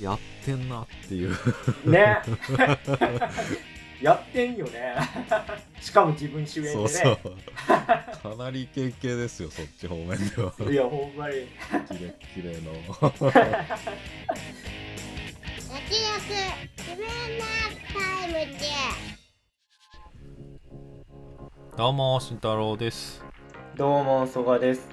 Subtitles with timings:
[0.00, 1.30] やってんなっていう。
[1.84, 2.18] ね。
[4.00, 4.94] やってんよね。
[5.78, 6.74] しかも自分主演でね。
[6.74, 7.18] そうそう。
[8.36, 10.54] かなりイケイケですよそっち方面では。
[10.70, 11.34] いやほんまに。
[11.88, 12.72] キレッキレの。
[15.70, 16.30] 焼き肉
[16.78, 17.44] 自分の
[17.92, 18.60] タイムで
[21.76, 23.22] どうも慎太郎です。
[23.76, 24.88] どうも曽我です。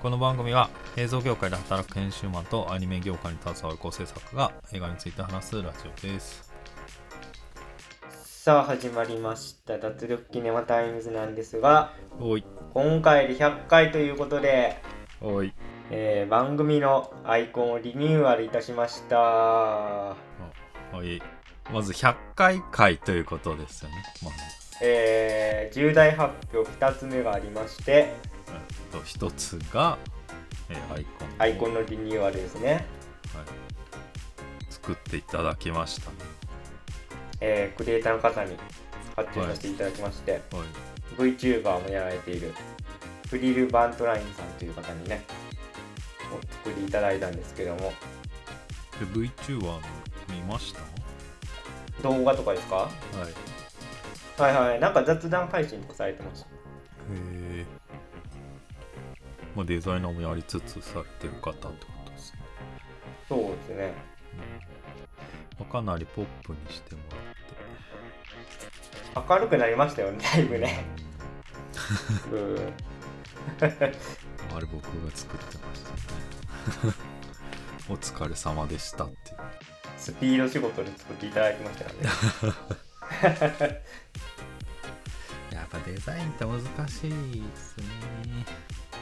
[0.00, 6.52] この番組は映像業界で働く編集マンとアニメ業界に携わる構成作家が映画について話すラジオです。
[8.10, 9.78] さあ始まりました。
[9.78, 11.92] 脱力キネマタイムズなんですが
[12.74, 14.82] 今回で100回ということで、
[15.20, 15.52] おい。
[15.92, 20.16] えー番組のアイコンをリニューアルいたしました。
[21.72, 24.02] まず100回回ということですよね。
[24.24, 24.30] ま
[24.82, 28.14] えー重大発表2つ目がありまして
[28.48, 28.52] あ
[28.92, 29.96] えっと一つが、
[30.70, 32.84] えーアイコンアイコンのリニューアルですね、はい、
[34.70, 36.16] 作っていただきましたね。
[37.40, 38.56] えークリエイターの方に
[39.16, 40.42] 発注させていただきまして、はい。
[41.16, 42.52] VTuber もやられている
[43.28, 45.24] フリル・バントラインさんという方にね
[46.30, 47.92] お作りいただいたんですけども。
[48.98, 49.80] で VTuber
[50.30, 50.80] 見ました？
[52.02, 52.76] 動画とかですか？
[52.76, 52.90] は
[54.38, 54.40] い。
[54.40, 54.80] はいはい。
[54.80, 56.50] なんか雑談配信とかされてましたへ
[57.10, 57.66] え
[59.58, 61.72] まあデザイナーもやりつつされてる方ってこ
[62.04, 62.38] とですね、
[63.28, 63.92] そうですね。
[65.58, 67.16] まあかなりポップにしてもら
[69.24, 69.32] って。
[69.34, 70.84] 明るくなりましたよねだいぶね。
[72.30, 72.72] うん。
[73.60, 76.94] あれ僕が作ってましたね。
[77.90, 79.38] お疲れ様でしたっていう。
[79.96, 81.96] スピード仕事で作っていただきましたよね。
[85.52, 87.10] やっぱデザインって難しい
[87.42, 87.84] ですね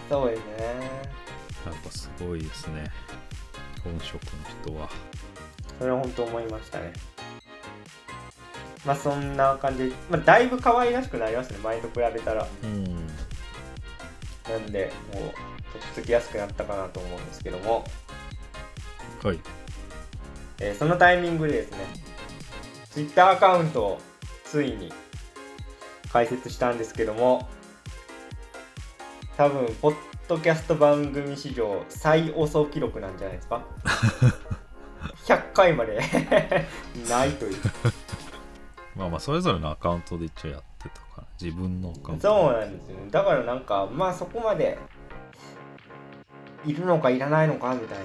[0.09, 0.47] そうですね。
[1.67, 2.85] やっぱすごいですね。
[3.83, 4.31] 本職の
[4.63, 4.89] 人は。
[5.79, 6.93] それは本当思いましたね。
[8.85, 9.89] まあそんな感じ。
[9.89, 11.61] で、まあ、だいぶ可愛らしくなりましたね。
[11.63, 12.47] 前と比べたら。
[12.63, 12.85] うん。
[14.49, 15.33] なんでもうとっ
[15.95, 17.85] つきやすくなったかなと思うんですけども、
[19.23, 19.41] はい。
[20.61, 21.79] えーそのタイミングでですね
[22.91, 24.01] Twitter アカウントを
[24.45, 24.93] ついに
[26.13, 27.49] 開設したんですけども
[29.37, 29.95] 多分ポッ
[30.29, 33.63] ドキャスト番組史上最遅記録なんじゃないですか？
[35.27, 36.01] 100回まで。
[37.09, 37.57] ないという。
[38.97, 43.11] まあまあそれぞれのアカウントで一応やってたから自分のアカウントそうなんですよね。
[43.11, 44.79] だからなんかまあそこまで
[46.65, 47.99] いるのかいらないのかみたい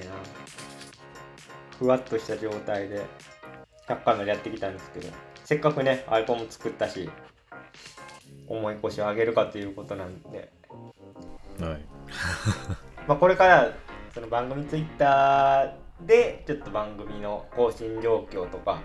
[1.78, 3.02] ふわっとした状態で
[3.88, 5.08] 100回までやってきたんですけど
[5.44, 7.10] せっかくねアイコンも作ったし
[8.46, 10.52] 重い腰を上げるかということなんで、
[11.60, 11.80] はい。
[13.06, 13.72] まあ、これから
[14.14, 15.72] その番組ツイッター
[16.06, 18.80] でちょっと番組の更新状況とか。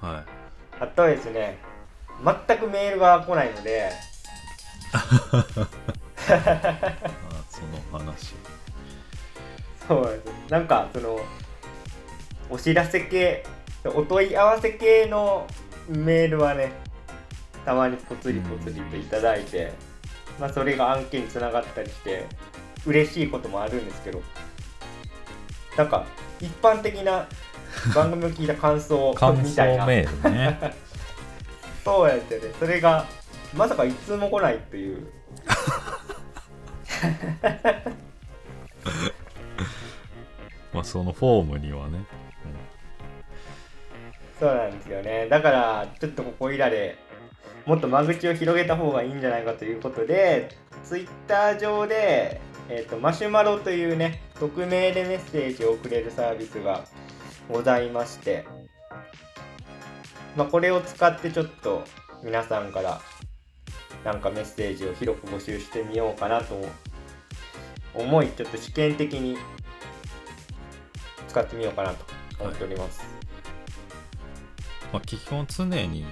[0.00, 0.24] は
[0.80, 0.82] い。
[0.82, 1.58] あとはですね
[2.24, 3.90] 全くメールが来ないので。
[4.92, 5.00] あ
[7.48, 8.34] その話。
[9.86, 11.18] そうなんですなんかその
[12.48, 13.44] お知らせ系
[13.84, 15.46] お問い合わせ系の
[15.88, 16.72] メールはね
[17.64, 19.72] たまにぽつりぽつりといただいて、
[20.40, 22.26] まあそれが案件につながったりして
[22.86, 24.22] 嬉しいこともあるんですけど
[25.76, 26.06] なんか
[26.40, 27.26] 一般的な
[27.94, 29.86] 番組を聞いた感想 感みたいな。
[29.86, 30.06] ね。
[31.84, 33.06] そうやってねそれが
[33.54, 35.06] まさか一通も来ないっていう。
[40.72, 42.04] まあそのフォームにはね、
[44.38, 45.26] そうなんですよね。
[45.28, 46.96] だから、ちょっとここいらで
[47.66, 56.84] もっと間口を広げた方がいいんじゃないかということで、ツイッター上で、えーと、マシュマロというね、匿名でメッセージを送れるサービスが
[57.48, 58.46] ございまして、
[60.36, 61.84] まあ、これを使ってちょっと
[62.22, 63.00] 皆さんから
[64.04, 66.56] なんかメッセージを広く募集してみようかなと
[67.94, 69.36] 思い、ちょっと試験的に
[71.28, 72.04] 使ってみようかなと
[72.40, 73.02] 思っております。
[74.92, 76.04] まあ基本常に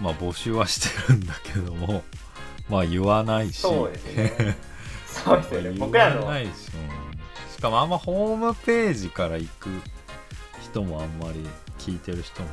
[0.00, 2.02] まあ募集はしてるんだけども
[2.68, 3.58] まあ言わないし。
[3.58, 4.56] そうですね。
[5.06, 5.70] そうですよね。
[5.78, 6.52] 僕らの言わないし、うん。
[7.52, 9.68] しかもあんまホームページから行く
[10.62, 11.46] 人もあんまり
[11.78, 12.48] 聞いてる人も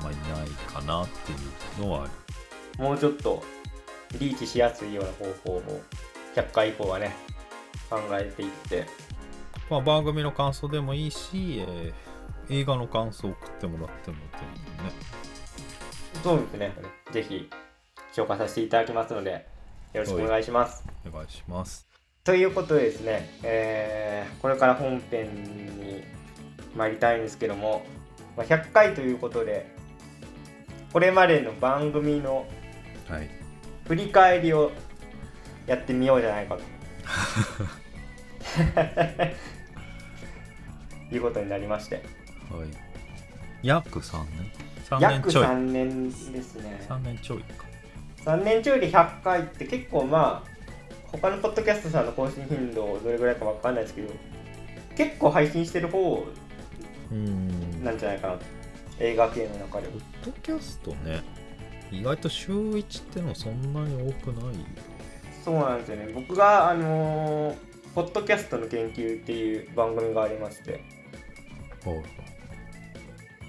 [0.00, 1.34] あんまりいないかなってい
[1.80, 2.10] うのはある。
[2.82, 3.42] もうちょっと
[4.18, 5.10] リーチしやすいような
[5.44, 5.62] 方法を
[6.34, 7.14] 100回以降はね
[7.88, 8.86] 考えていって。
[9.70, 12.12] まあ、番組の感想でもいいし、えー
[12.48, 14.92] 映画の感想を送ってもらっても全然ね
[16.22, 16.72] そうですね
[17.12, 17.50] ぜひ
[18.14, 19.46] 紹介させていただきますので
[19.92, 20.82] よろしくお願いします。
[21.06, 21.86] お願いします。
[22.24, 25.28] ということでですね、えーこれから本編
[25.78, 26.02] に
[26.74, 27.84] 参りたいんですけども、
[28.36, 29.66] まあ、100回ということで
[30.92, 32.46] これまでの番組の
[33.08, 33.28] はい。
[33.86, 34.70] 振り返りを
[35.66, 36.62] やってみようじゃないかと。
[41.14, 41.96] いうことになりまして。
[41.96, 42.00] は
[42.64, 42.68] い。
[43.62, 44.50] 約3年
[44.98, 45.44] 3約年ちょい。
[45.44, 46.86] 3年ですね。
[46.88, 47.64] 3年ちょいか。
[48.24, 50.50] 3年ちょいで100回って結構まあ
[51.10, 54.14] 他のポッドキャストさんの更新頻度どれぐらいかわかんないですけど
[54.96, 56.26] 結構配信してる方
[57.10, 57.84] うん。
[57.84, 58.38] なんじゃないかな。
[58.98, 59.94] 映画系の中でも。
[59.94, 61.22] ポッドキャストね。
[61.90, 64.52] 意外と週1ってのそんなに多くないよ
[65.44, 66.12] そうなんですよね。
[66.14, 67.54] 僕があのー
[67.94, 70.82] ポッドキャストの研究っていう番組がありまして。
[71.84, 72.02] はい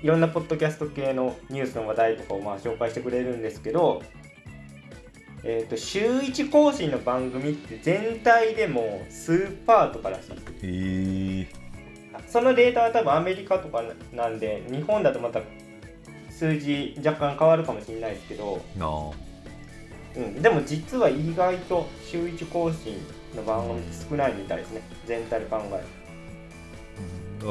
[0.03, 4.03] いろんなポッドキャスト系のニュースの話題とかをまあ紹介してくれるんですけど、
[5.45, 10.43] えー、と週1更新の番組って全体でも数パーとからしいです。
[10.61, 11.63] へえ
[12.27, 15.39] そのデータは多分アメリカとかなんで日本だとまた
[16.29, 18.61] 数字若干変わるかもしれないですけど、
[20.17, 22.97] うん、でも実は意外と週1更新
[23.37, 24.81] の番組少ないみたいですね。
[25.05, 25.77] 全体で考え。
[25.77, 26.02] る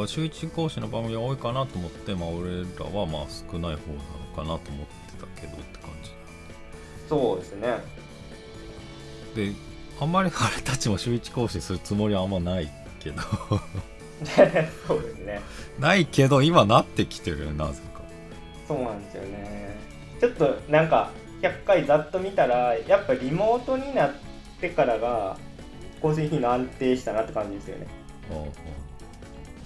[0.06, 6.10] 週1更新の番組が多いかなと思ってまあ俺らはまあ少ない方なのかなと思ってたけどって感じ。
[7.08, 7.78] そうですね。
[9.34, 9.52] で
[10.00, 12.70] あんまり俺たちも週1更新するつもりはあんまない
[13.00, 13.22] けど。
[14.86, 15.40] そうですね。
[15.78, 18.02] ないけど今なってきてるよなぜか。
[18.66, 19.76] そうなんですよね。
[20.20, 21.10] ちょっとなんか
[21.42, 24.12] 100回ざっと見たらやっぱリモートになっ
[24.60, 25.36] てからが
[26.00, 27.86] 更新頻度安定したなって感じですよね。
[28.30, 28.91] ああ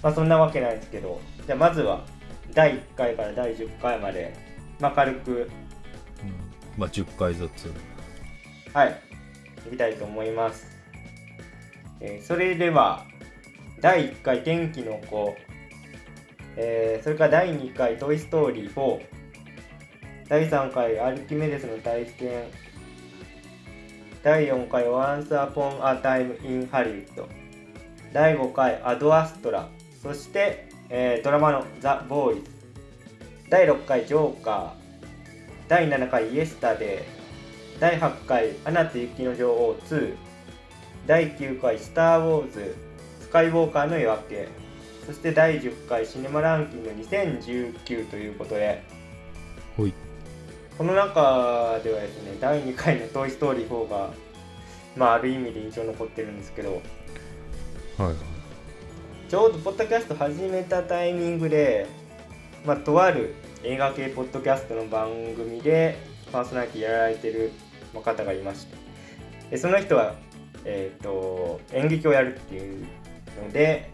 [0.01, 2.05] まあそんなわけないですけどじゃあまずは
[2.53, 4.33] 第1回から第10回まで
[4.79, 5.49] まあ軽くうん。
[6.77, 7.71] まあ10回ずつ。
[8.73, 9.01] はい。
[9.67, 10.65] いきたいと思います、
[11.99, 13.05] えーそれでは
[13.81, 15.35] 第1回天気の子、
[16.55, 19.01] えーそれから第2回トイ・ストーリー4
[20.29, 22.45] 第3回アルキメデスの対戦。
[24.23, 27.27] 第4回 Once Upon a Time in Hollywood
[28.11, 29.69] 第5回アドアストラ
[30.07, 32.41] そして、えードラマのザ・ボーイ。
[32.41, 32.49] ズ
[33.49, 35.67] 第6回ジョーカー。
[35.67, 40.15] 第7回イエスタデー第8回「アナと雪の女王2」
[41.05, 42.73] 第9回「スター・ウォーズ」
[43.19, 44.47] 「スカイウォーカーの夜明け」
[45.05, 48.81] そして第10回シネマランキング2019ということで。
[50.77, 54.13] この中ではですね第2回の「トイ・ストーリー4が」
[54.95, 56.81] まあある意味で印象に残ってるんですけど。
[57.97, 58.36] はいはい
[59.29, 61.85] ちょうどポッドキャスト始めたタイミングで、
[62.65, 65.97] まあ、とある映画系ポッドキャストの番組で
[66.31, 67.51] パーソナリティやられてる
[67.93, 68.77] 方がいまして。
[69.51, 70.15] でその人は、
[70.63, 72.87] えー、と演劇をやるっていう
[73.43, 73.91] ので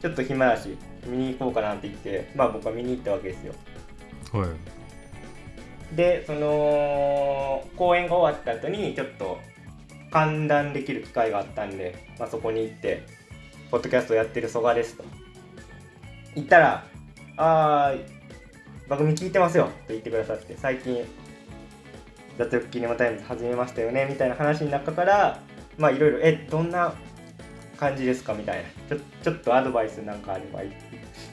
[0.00, 3.52] ちょっと暇だし見に行こうかなって言って、まあ、僕は見に行ったわけですよ。
[4.32, 4.46] は
[5.92, 5.96] い。
[5.96, 9.38] でその公演が終わった後にちょっと
[10.12, 13.02] 観覧できる機会があったんで、まあ、そこに行って
[13.70, 15.04] 「ポッドキャストやってる蘇我です」と。
[16.34, 16.84] 言ったら
[17.36, 21.04] 「あー番組聞いてますよ」と言ってくださって最近
[22.38, 25.40] 「脱力キネマタイムズ始めましたよね」みたいな話の中から
[25.78, 26.94] まあいろいろ「えどんな
[27.76, 28.96] 感じですか?」みたいな。
[28.96, 30.60] ちょちょっとアドバイスなんかあれば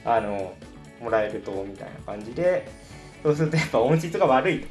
[0.04, 0.54] あの
[1.00, 2.66] もらえるとみたいな感じで。
[3.22, 4.68] そうするとやっぱ音質が悪いと。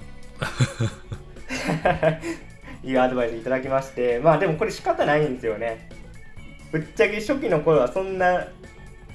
[2.88, 5.89] いうアドバイスいただきましてまあでもこれ仕方ないんですよね
[6.71, 8.47] ぶっちゃけ初期の頃はそんな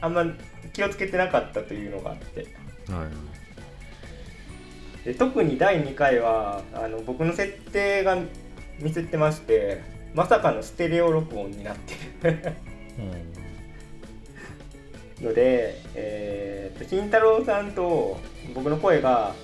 [0.01, 0.25] あんま
[0.73, 2.47] 気をつけてなかったというのがあって。
[2.91, 5.05] はい。
[5.05, 8.17] で特に第2回はあの僕の設定が
[8.79, 9.83] ミスってまして
[10.15, 12.53] まさかのステレオ録音になってる。
[15.23, 18.21] ので、えーと、金太郎さんと
[18.55, 19.35] 僕の声が、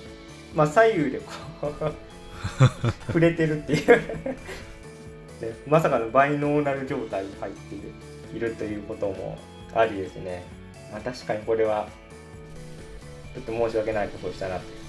[0.53, 1.93] まあ、左右でこう
[3.07, 4.01] 触れてるっていう
[5.41, 7.93] ね、まさかのバイノーナル状態に入っている
[8.33, 9.37] いるということも
[9.73, 10.43] ありですね、
[10.91, 11.87] まあ、確かにこれは
[13.33, 14.79] ちょっと申し訳ないことをしたなって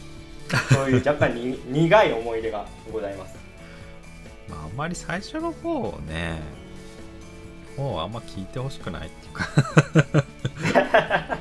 [0.75, 3.37] そういう若干に 苦い思い出がございます。
[4.49, 6.41] まああんまり最初の方をね
[7.77, 9.49] もうあんま聞いてほしくないっていうか。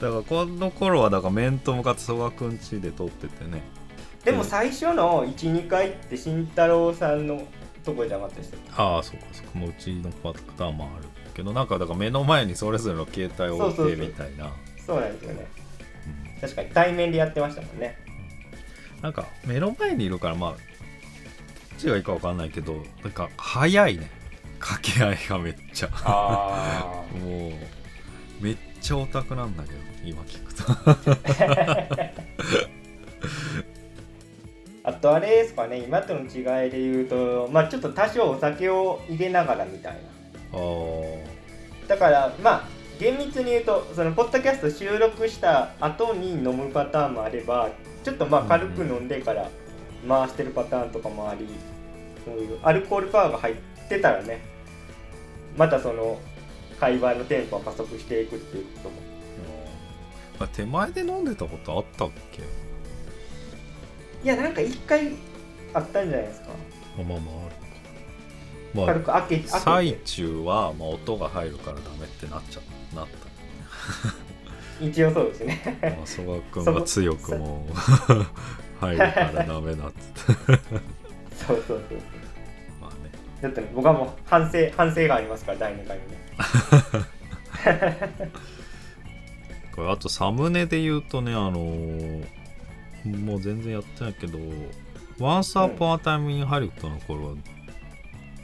[0.00, 3.64] だからこの頃はだから面と向かって曽我くんちで撮っててね
[4.24, 7.46] でも最初の12回って慎太郎さんの
[7.84, 9.58] とこじゃなかったでしたっけああそうかそうか。
[9.58, 14.52] もううちのパターンもあるけどなんかだから目の前にそれぞれの携帯を置いてみたいな。
[14.84, 15.46] そうなんですよね。
[16.34, 16.40] うん。
[16.40, 17.96] 確かに対面でやってましたもんね。
[19.00, 20.58] なんか目の前にいるからまあどっ
[21.78, 24.10] ちがいいか分かんないけどなんか早いね。
[24.58, 25.88] 掛け合いがめっちゃ。
[25.92, 27.52] あ もう
[28.40, 30.64] めっちゃオタクなんだけど今聞くと
[34.88, 39.98] あとあれですかね今との違いで言うとまあちょっと多少お酒を入れながらみたいな。
[41.86, 42.68] だからまあ
[42.98, 47.68] 厳密に言うとそのポッドキャスト収録した後に飲むパターンもあれば
[48.02, 49.50] ちょっとまあ軽く飲んでから
[50.08, 51.46] 回してるパターンとかもあり
[52.24, 53.56] そういうアルコールパワーが入っ
[53.90, 54.40] てたらね
[55.56, 56.18] またその
[56.80, 58.94] 会話のテンポが加速していくっていうことも。
[60.40, 62.42] あ手前で飲んでたことあったっけ？
[64.22, 65.12] いやなんか一回
[65.74, 66.48] あったんじゃないですか。
[66.98, 67.68] まあまあまああるか
[68.74, 73.06] ま軽く開け最中は、まあ、音が入るからダメってなっちゃなっ
[74.80, 75.78] 一応そうですね。
[75.80, 77.72] た、まあ、曽我君が強くもう
[78.80, 80.34] 入るからダメだっつって。
[81.34, 81.98] そうそうそう。
[82.80, 83.10] まあね。
[83.40, 86.18] ちょっとね僕はもう反省反省がありますから第2回にね。
[89.74, 92.37] これあとサムネで言うとねあのー
[93.04, 94.38] もう全然やってないけど
[95.18, 97.36] 「Once Upon a Time in Hollywood」の頃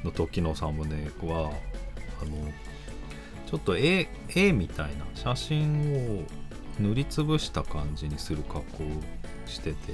[0.05, 1.53] の時のサムネは
[2.23, 2.53] あの
[3.47, 6.23] ちょっと絵絵みたいな写真を
[6.81, 8.63] 塗りつぶした感じにする加工を
[9.47, 9.93] してて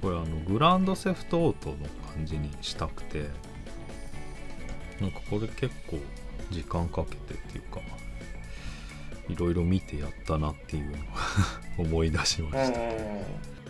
[0.00, 1.76] これあのグランドセフトオートの
[2.14, 3.28] 感じにしたくて
[5.00, 5.98] なんかこれ結構
[6.50, 7.80] 時間かけてっていうか
[9.32, 10.96] いろいろ見てやったなっていうのを
[11.82, 12.90] 思い出しました、うん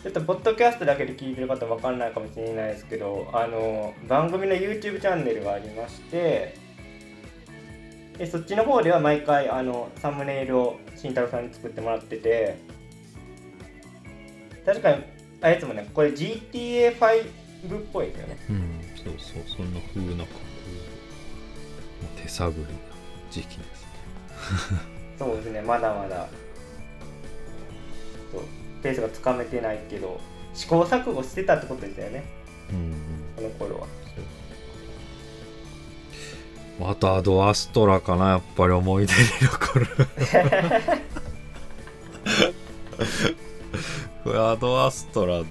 [0.03, 6.57] ちょっとポッドキャストだけで聞いてる方わかんないかもしれないですけどあの番組の YouTube チャンネルがありまして
[8.17, 12.57] でそっちの方では毎回あのサムネイルを慎太郎さんに作ってもらってて
[14.65, 15.05] 確かに
[15.43, 18.37] あいつもねこれ GTA5 っぽいですよね。
[18.49, 20.41] うんそうそうそんな風な加工
[22.23, 22.69] 手探りな
[23.31, 23.87] 時期です
[25.21, 26.27] そうですねまだまだ
[28.33, 28.43] そう
[28.83, 30.19] ペースがつかめてないけど
[30.55, 32.25] 試行錯誤してたってことですよね。
[32.71, 32.95] うんうん。
[33.37, 33.87] この頃
[36.81, 39.87] はあとアドアストラかなやっぱり思い出に残る。
[44.25, 45.45] これアドアストラザ・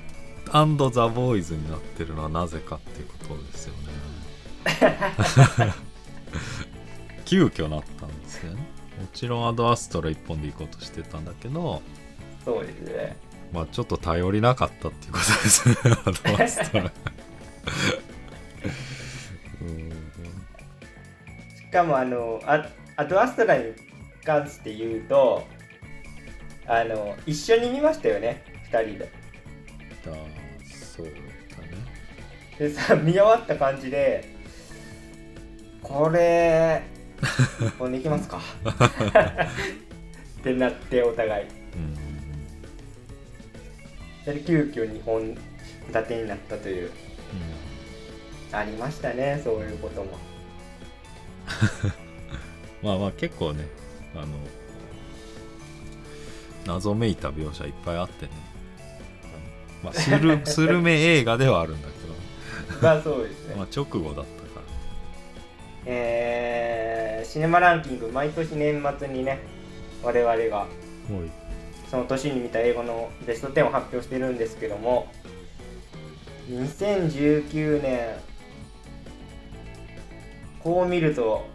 [1.08, 5.74] ボーイズになってるのはなぜかっていうことですよね。
[7.26, 8.62] 急遽なったんですよね。
[8.62, 8.69] も
[9.08, 11.82] ちろんアドアストラ一本で行こうとしてたんだけど
[12.44, 13.18] そうですね。
[13.52, 16.92] まあちょっと頼りなかったっていうことですねアドアストラ
[19.62, 19.90] うん
[21.58, 23.74] しかもあのあアドアストラに
[24.24, 25.48] 関して言うと
[26.68, 29.12] あの一緒に見ましたよね2人で。
[30.06, 30.12] だ
[30.66, 31.20] そうだね。
[32.60, 34.36] でさ見終わった感じで
[35.82, 36.84] これ
[37.22, 38.40] 一本でいきますか。
[40.40, 41.46] ってなってお互い。
[41.46, 41.48] う
[41.78, 42.10] ん
[44.26, 45.36] で急遽2本
[45.88, 46.92] 立てになったという。
[48.52, 50.18] ありましたねそういうことも。
[52.82, 53.68] まあまあ結構ね
[54.16, 54.28] あの
[56.66, 58.32] 謎めいた描写いっぱいあってね。
[59.84, 62.14] まあスルスルメ映画ではあるんだけど、
[62.82, 63.56] まあそうですね。
[63.58, 64.26] まあ、直後だったから。
[65.86, 66.49] えー、
[67.30, 69.40] シネマランキング毎年年末にね
[70.04, 70.66] 我々が
[71.92, 75.08] その年に見た英語のベスト10を発表してるんですけども
[76.50, 78.16] 2019年
[80.64, 81.46] こう見ると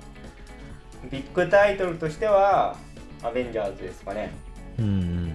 [1.11, 2.76] ビッグタイトルとしては
[3.25, 4.33] アベンジャーズですかね。
[4.78, 5.35] うんうんうん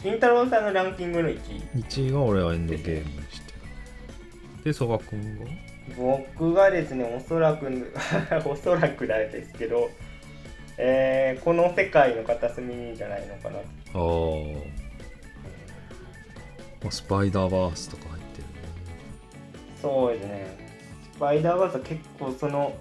[0.00, 1.38] 慎太郎さんのランキングの1位。
[1.80, 5.67] 1位が俺はエンドゲームにしてるで曽我君が？
[5.96, 7.66] 僕がですねおそらく
[8.48, 9.90] おそらくなんですけど、
[10.76, 13.62] えーこの世界の片隅にじゃないのかなあ
[16.86, 18.54] あスパイダーバースとか入ってるね
[19.82, 20.46] そうですね。
[21.14, 22.72] スパイダーバースは結構その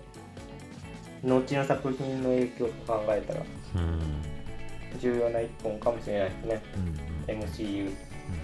[1.24, 3.42] 後の作品の影響を考えたら
[3.76, 4.00] うん
[5.00, 6.62] 重要な一本かもしれないですね。
[6.76, 7.88] うんうん MCU。
[7.88, 7.94] うん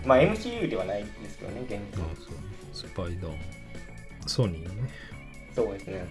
[0.05, 2.03] まあ MCU ではないですけどね、現あ在。
[2.15, 2.36] そう
[2.74, 3.32] スパイダー
[4.27, 4.89] ソニーね
[5.56, 6.06] そうですね。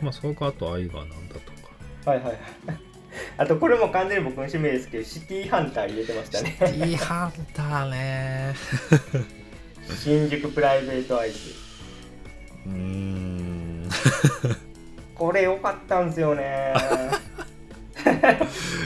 [0.00, 1.40] まあそれかあと愛がなんだと
[2.04, 2.38] かはいはいはい。
[3.36, 6.86] あとこれも完全に僕の趣味ですけど、シティハンター入れてましたね。
[6.88, 8.54] いいハンターね
[9.96, 11.54] 新宿プライベートアイス。
[12.66, 13.88] うーん
[15.14, 16.74] これ良かったんですよね。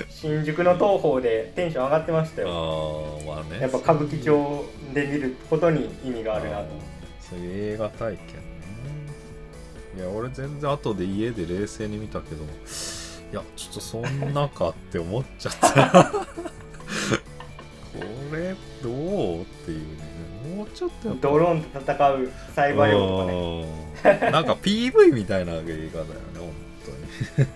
[0.08, 3.18] 新宿の東宝でテンション上がってましたあよ。
[3.20, 6.91] あまあねやっぱ歌舞伎町で見ることに意味があるなと。
[7.32, 8.42] そういう映画体験ね。
[9.96, 12.46] いや俺全然後で家で冷静に見たけどい
[13.34, 16.04] やちょっとそんなかって思っちゃった。
[17.92, 17.98] こ
[18.32, 20.56] れどうっていうね。
[20.56, 23.18] もうちょっとドローンと戦うサイバー用と
[24.02, 24.26] かね。
[24.26, 24.32] うん。
[24.32, 26.52] なんか PV みたいな映画だよね本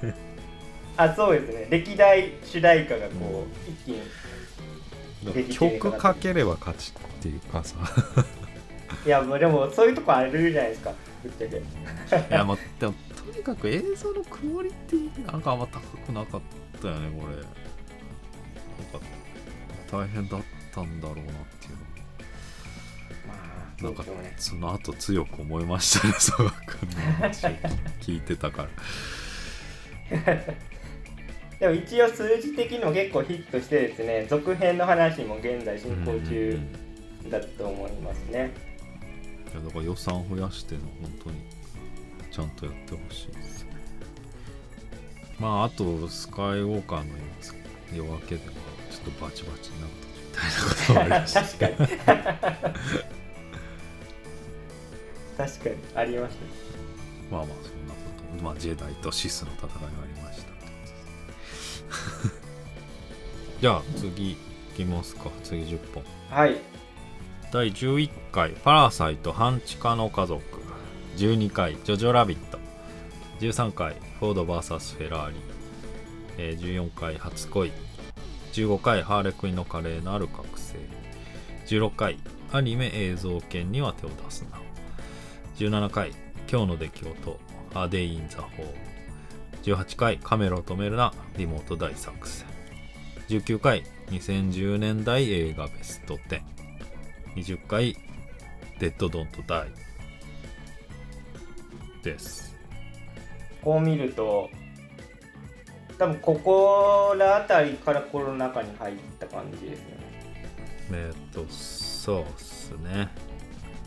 [0.00, 0.12] 当に。
[0.96, 1.66] あそうですね。
[1.70, 7.76] 歴代主題歌がこう、一気に曲かければ勝ちっていうかさ
[9.06, 10.92] いやもうでもそういうとこあるじゃないですか。
[11.22, 11.56] ぶっちゃけ。
[11.58, 11.60] い
[12.28, 12.94] やまあでも
[13.32, 16.40] とにかく映像のクオリティなんかあんま高くなかっ
[16.82, 17.36] たよねこれ。
[17.36, 17.46] なんか
[19.92, 20.40] 大変だっ
[20.74, 21.76] たんだろうなっていう。
[23.28, 23.34] ま
[23.78, 24.04] あのなんか
[24.38, 27.50] その後強く思いましたね 佐賀君の話を
[28.00, 28.68] 聞いてたから。
[31.60, 36.58] でも一応数字的にも結構ヒットしてですね続編の話も現在進行中
[37.30, 38.52] だと思いますね。
[38.62, 38.65] い
[39.56, 41.36] やだから予算増やしての本当に
[42.30, 43.26] ちゃんとやってほしい。
[43.28, 43.70] ですね
[45.38, 47.06] まああとスカイウォーカーの
[47.94, 48.52] 夜明けでは
[48.90, 51.76] ちょっとバチバチになったみたいなこともありました確かに
[55.36, 55.76] 確かに。
[55.94, 56.44] ありました。
[56.44, 56.50] ね
[57.30, 58.00] まあまあそんなこ
[58.38, 58.42] と。
[58.44, 60.46] まあジェダイとシスの戦いがありました
[63.60, 64.36] じゃあ次い
[64.76, 65.30] きますか。
[65.44, 66.04] 次10本。
[66.30, 66.56] はい
[67.56, 70.42] 第11回「パラサイト半地下の家族」
[71.16, 72.58] 12回「ジョジョラビット」
[73.40, 75.36] 13回「フォード VS フェラーリ」
[76.36, 77.72] え14回「初恋」
[78.52, 80.76] 15回「ハーレクインの華麗なる覚醒」
[81.66, 82.18] 16回
[82.52, 84.58] 「アニメ映像権には手を出すな」
[85.56, 86.10] 17回
[86.52, 87.40] 「今日の出来事」
[87.72, 88.68] 「A Day in the Hall」
[89.64, 92.46] 18回「カメラを止めるな」「リモート大作戦」
[93.30, 96.55] 19回2010年代映画ベスト10
[97.36, 97.96] 20回
[98.80, 99.68] 「デッド・ドント・ダイ」
[102.02, 102.54] です。
[103.62, 104.50] こう見ると
[105.98, 109.96] 多分ここら辺りからコロナ禍に入った感じですよね。
[110.92, 113.08] えっとそうっすね。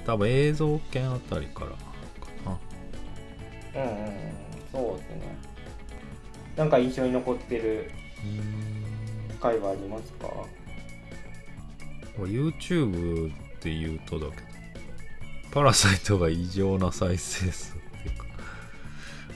[0.06, 1.78] 多分映像権あたりからか
[2.46, 3.82] な。
[3.82, 4.14] うんうんうん。
[4.72, 5.22] そうですね。
[6.56, 7.92] なんか印象に残ってる
[9.40, 10.28] 回はありますか？
[12.18, 14.48] YouTube って言うとだけど
[15.52, 18.26] パラサイトが異常な再生数っていうか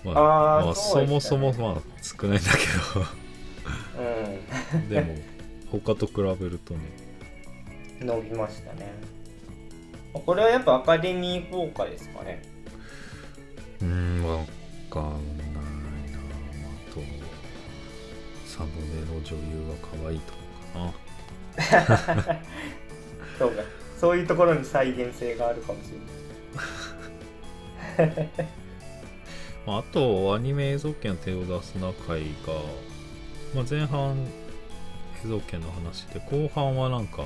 [0.03, 2.57] まあまああーそそうもそもまあ少ないんだけ
[4.79, 5.15] うどでも
[5.71, 6.79] 他と比べるとね。
[8.01, 8.93] ん伸びましたね。
[10.13, 12.41] これはやっぱアカデミー効果ですかね。
[13.81, 14.45] うーんわ
[14.89, 15.15] かんない
[16.11, 16.19] な。
[16.19, 17.01] あと
[18.45, 20.39] サムネの女優が可愛いとか
[20.73, 20.93] かな
[23.37, 23.63] そうか。
[23.99, 25.91] そういうところに再現性があるかもし
[27.97, 28.29] れない。
[29.65, 32.53] まああとアニメ映像権手を出すな回が、
[33.55, 34.17] まあ、前半
[35.23, 37.25] 映像権の話で後半はなんか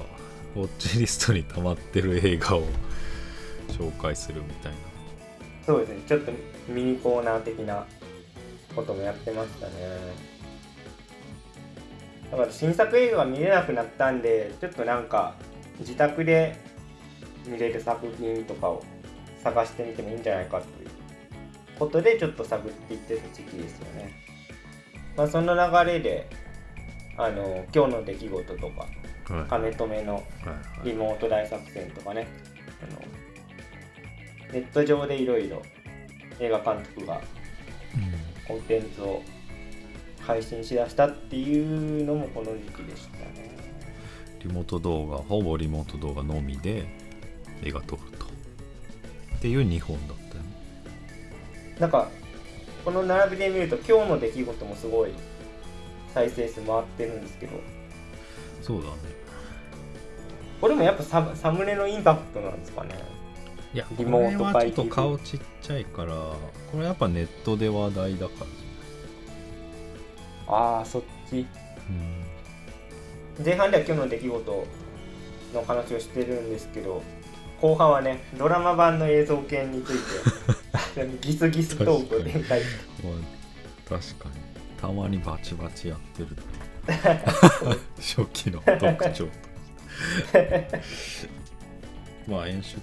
[0.56, 2.64] ウォッチリストに溜まってる映画を
[3.70, 4.78] 紹介するみたいな。
[5.66, 6.02] そうですね。
[6.08, 6.32] ちょっと
[6.68, 7.86] ミニコーナー的な
[8.76, 10.37] こともやってましたね
[12.32, 15.36] だから新作映画が見れなくなったんでちょっとなんか
[15.80, 16.58] 自宅で
[17.46, 18.84] 見れる作品とかを
[19.44, 20.90] 探してみてもいいんじゃないかという
[21.80, 24.12] ことでちょっと探っていってる時期ですよね。
[25.16, 26.30] まあその流れで
[27.18, 28.88] あの今日の出来事とか
[29.34, 29.48] はい。
[29.50, 30.24] 亀止めの
[30.84, 32.28] リモート大作戦とかね
[32.82, 33.02] あの
[34.54, 35.62] ネット上でいろいろ
[36.40, 37.22] 映画監督が
[38.48, 39.22] コンテンツを
[40.28, 43.58] 配信しだしたっていうのもこの時期でしたね。
[44.44, 46.86] リモート動画ほぼリモート動画のみで
[47.64, 48.26] 映画撮ると。
[49.38, 50.50] っていう2本だったよね。
[51.80, 52.10] なんか
[52.84, 55.12] この並びで見ると今日の出来事もすごい
[56.14, 57.54] 再生数回ってるんですけど。
[58.62, 58.96] そうだね。
[60.60, 62.96] これもやっぱサムサムネのインパクトなんですかね。
[63.74, 66.38] いやリモートこれはちょっと顔ちっちゃいからこ
[66.80, 68.46] れやっぱネットで話題だから。
[68.46, 68.67] じ
[70.48, 71.34] ああそっち。
[71.34, 71.46] ゃない
[73.46, 74.68] 前半では今日の出来事
[75.54, 77.02] の話をしてるんですけど
[77.62, 82.62] 後半はねドラマ版の映像系について ギスギストークを展開
[83.88, 84.36] 確かに。
[84.80, 86.28] たまにバチバチやってる
[87.98, 88.78] 初期の特
[89.12, 89.32] 徴と。
[92.28, 92.80] まあ演出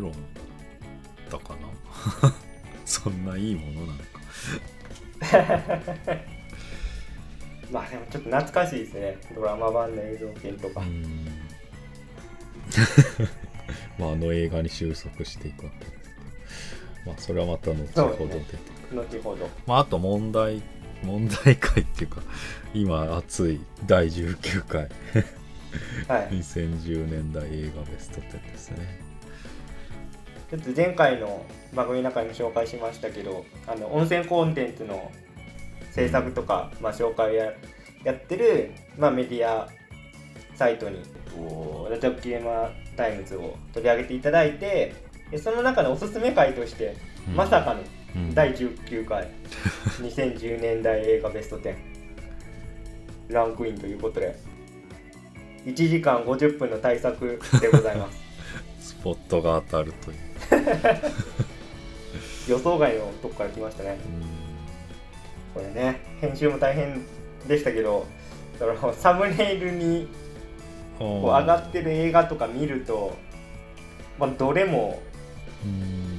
[0.00, 0.12] 論
[1.30, 1.60] だかな。
[2.84, 4.04] そんないいものなのか
[7.70, 9.18] まあでもちょっと懐かしいですね。
[9.34, 11.26] ドラマ版の映像系とか、うん。
[13.98, 16.04] まああの映画に収束していくわけですけど。
[17.06, 17.76] まあそれはまた後
[18.16, 18.56] ほど出て
[18.90, 19.48] くる、後ほど。
[19.66, 20.62] まああと問題
[21.02, 22.22] 問題回っていうか
[22.74, 24.88] 今熱い第19回。
[26.08, 26.28] はい。
[26.30, 29.08] 2010年代映画ベスト10ですね。
[30.50, 35.12] ちょっと前回の番組の中にも紹介しましたけどあの温泉コンテンツの
[35.90, 37.52] 制作とか、まあ、紹介をや
[38.04, 39.68] やってる、まあ、メディア
[40.54, 41.00] サイトに
[41.90, 44.94] ラジオキレマタイムズを取り上げていただいて
[45.30, 46.96] でその中のおすすめ回として、
[47.28, 47.34] うん。
[47.34, 47.80] まさかの
[48.16, 48.34] うん。
[48.34, 49.28] 第19回
[50.00, 51.74] 2010年代映画ベスト10
[53.28, 54.34] ランクインということで
[55.66, 58.18] 1時間50分の対策でございます。
[58.80, 60.18] スポットが当たるという。
[62.48, 63.98] 予想外のとこから来ましたね
[65.54, 67.04] これね編集も大変
[67.46, 68.06] でしたけど
[68.58, 70.08] そのサムネイルに
[70.98, 73.16] ここう上がってる映画とか見ると、
[74.18, 75.00] まあ、どれも、
[75.64, 76.18] うん。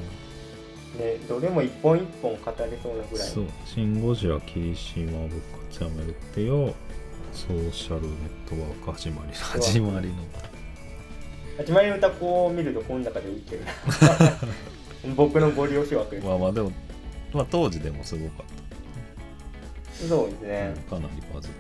[1.00, 3.30] ね、どれも一本一本語れそうなぐらい。
[3.30, 6.74] そう「シン・ゴジラ霧島ぶっかちやめるってよ」
[7.32, 10.16] ソーシャルネットワーク始まり始まりの。
[11.58, 13.62] 始まりの歌こう見るとこの中で浮いてる。
[15.16, 16.28] 僕のご利用し枠です。
[16.28, 16.72] まあまあでも、
[17.34, 18.59] まあ、当時でもすごかっ
[20.08, 20.74] そうですね。
[20.90, 21.58] た、かなりバズって。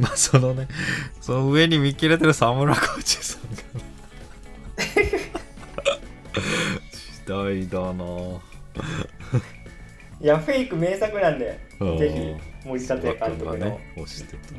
[0.00, 0.66] まあそのね
[1.20, 3.60] その上に見切れてる沢村浩二さんが。
[7.22, 8.00] 時代だな。
[10.22, 11.98] いやフェイク名作なんでうん。
[11.98, 12.34] ぜひ
[12.66, 13.94] 森立監督のがね。
[13.96, 14.04] ド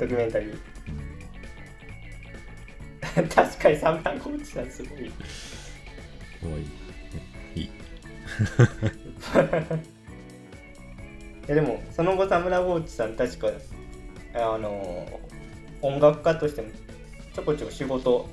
[0.08, 0.58] キュメンタリー。
[3.18, 3.24] うん。
[3.28, 5.12] 確かにサムラコーチさんすごい。
[6.42, 6.62] もうい
[7.56, 7.70] いいいい
[11.48, 13.48] やでもその後サムラゴーチさん確か
[14.34, 15.08] あの
[15.82, 16.70] 音楽家としても
[17.34, 18.30] ちょこちょこ仕事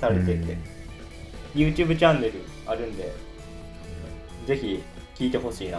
[0.00, 0.58] されてて、
[1.54, 2.34] YouTube チャンネル
[2.66, 3.12] あるんで
[4.46, 4.82] ぜひ
[5.14, 5.78] 聴いてほしいな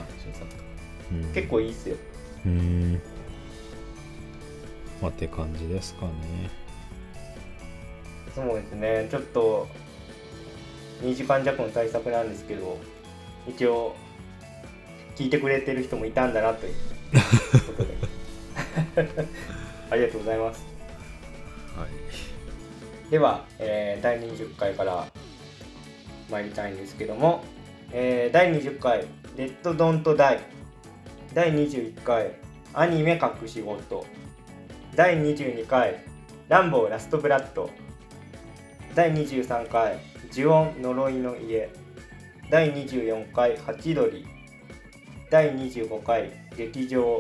[1.11, 1.33] うん。
[1.33, 1.97] 結構いいっすよ。
[2.45, 3.01] うん。
[5.01, 6.49] まあって感じですかね。
[8.33, 9.07] そうですね。
[9.11, 9.67] ちょっと
[11.01, 12.79] 2時間弱の対策なんですけど
[13.47, 13.95] 一応
[15.15, 16.73] 聞いてくれてる人もいたんだなという。
[17.67, 17.93] ことで。
[19.89, 20.65] ありがとうございます。
[21.77, 23.11] はい。
[23.11, 25.07] では、えー第20回から
[26.29, 27.43] 参りたいんですけども、
[27.91, 29.05] えー第20回
[29.37, 30.39] 「レッド・ドント・ダイ」
[31.33, 32.31] 第21回
[32.73, 34.05] 「アニメ隠し事」
[34.95, 36.03] 第22回
[36.49, 37.69] 「ランボー・ラスト・ブラッド」
[38.95, 39.97] 第23回
[40.33, 41.69] 「呪音・呪いの家」
[42.49, 44.25] 第24回「ハチドリ」
[45.33, 47.19] 第25回「劇場」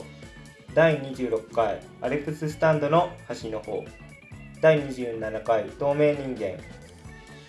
[0.75, 3.83] 第26回「アレックス・スタンドの端の方」
[4.61, 6.59] 第27回透明人間。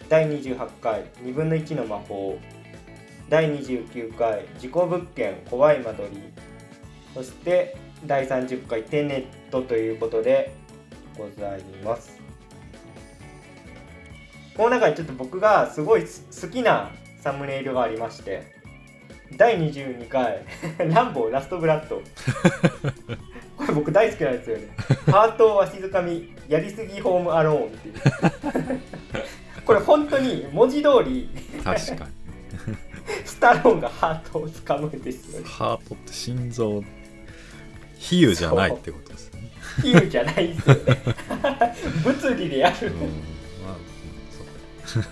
[0.09, 2.39] 第28回2分の1の魔法。
[3.29, 6.23] 第29回事故物件怖い間取り。
[7.13, 10.55] そして第30回テネットということで
[11.19, 12.19] ございます。
[14.57, 18.54] この中にちょっと僕がすごい好きなサムネイルがありまして。
[19.37, 20.45] 第22回。
[20.79, 22.03] ランボーラストブラッド。
[23.57, 24.69] これ僕大好きなんですよね。
[25.07, 28.81] ハートをわしづかみやりすぎホームアローンっていう。
[29.65, 31.29] これ本当に文字通り
[31.63, 32.77] 確かに
[33.25, 35.47] スタローンがハートをつかむんですよね。
[35.49, 36.83] ハートって心臓
[37.99, 39.51] 比喩じゃないってことですね。
[39.83, 41.03] 比喩じゃないですよね。
[42.05, 42.89] 物理でやる。
[42.89, 42.95] うん
[43.65, 43.77] まあ
[44.85, 45.09] そう好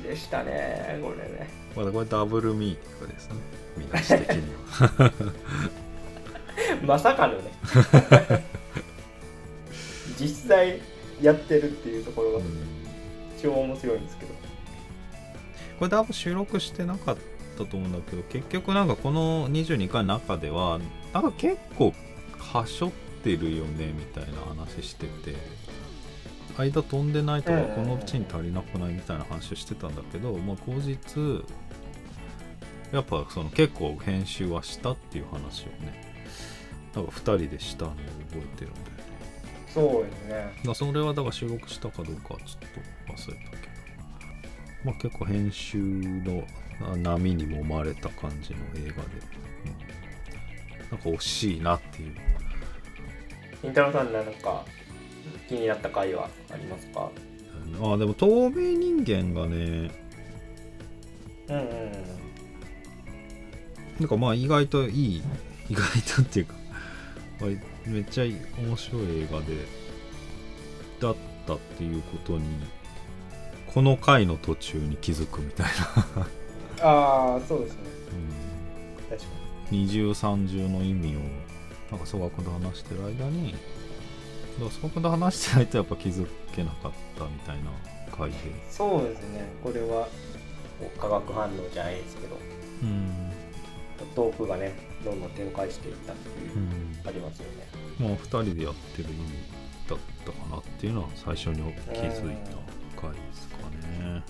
[0.00, 3.34] きでしたねこれねまだこれダブルミーティングですね。
[3.76, 5.12] 見出し的には。
[6.82, 7.52] まさかのね。
[10.18, 10.80] 実際
[11.20, 12.44] やってるっていうところがうん。
[13.40, 14.32] 超面白いんですけど。
[15.78, 17.16] これ多分収録してなかっ
[17.58, 20.80] たと思うんだけど結局なんかこの22回の中では
[21.12, 21.92] なんか結構
[22.38, 25.36] はしょってるよねみたいな話してて
[26.56, 31.44] 間飛んでないとかこのうちに足りなくないみたいな話をしてたんだけど、まあ、後日
[32.92, 36.06] やっぱその結構編集はしたっていう話をね
[36.94, 39.06] なんか2人でしたのを覚えてるんだよね。
[39.68, 40.74] そうですね。
[40.74, 42.70] それはだから収録したかどうかはちょっ
[43.06, 43.76] と忘れたけど。
[44.84, 46.46] まあ結構編集の
[46.80, 49.10] あ波に揉まれた感じの映画で、
[50.74, 52.14] うん、なんか惜しいなっていう。
[53.62, 54.64] りんたろーさんなんか
[55.48, 57.10] 気になった回はありますか？
[57.82, 59.90] ああでも透明人間がね
[61.48, 61.92] うんうんうん。
[64.00, 65.22] なんかまあ意外といい
[65.68, 65.82] 意外
[66.16, 66.54] とっていうか
[67.40, 67.50] まあ
[67.88, 69.56] めっちゃ面白い映画で
[71.00, 72.44] だったっていうことに
[73.72, 76.26] この回の途中に気づくみたいな。
[76.82, 77.80] ああそうですね。
[79.10, 79.18] うん。
[79.18, 79.28] 確か
[79.70, 81.20] 二重三重の意味を
[81.90, 83.54] なんか総学で話してる間に
[84.56, 87.70] だから総学で話してないとやっぱ気づけなかったみたいな
[88.16, 88.36] 回で。
[88.36, 89.44] にそうですね。
[89.62, 90.08] これは
[90.98, 92.36] 化学反応じゃないですけど。
[92.82, 93.32] うん、
[94.14, 97.66] トークがねどんどん展開していったっていうう、ん、ありますよね。
[97.98, 99.18] まあ2人でやってる意味
[99.88, 101.56] だったかなっていうのは最初に
[101.92, 103.56] 気づいた回ですか
[104.00, 104.22] ね。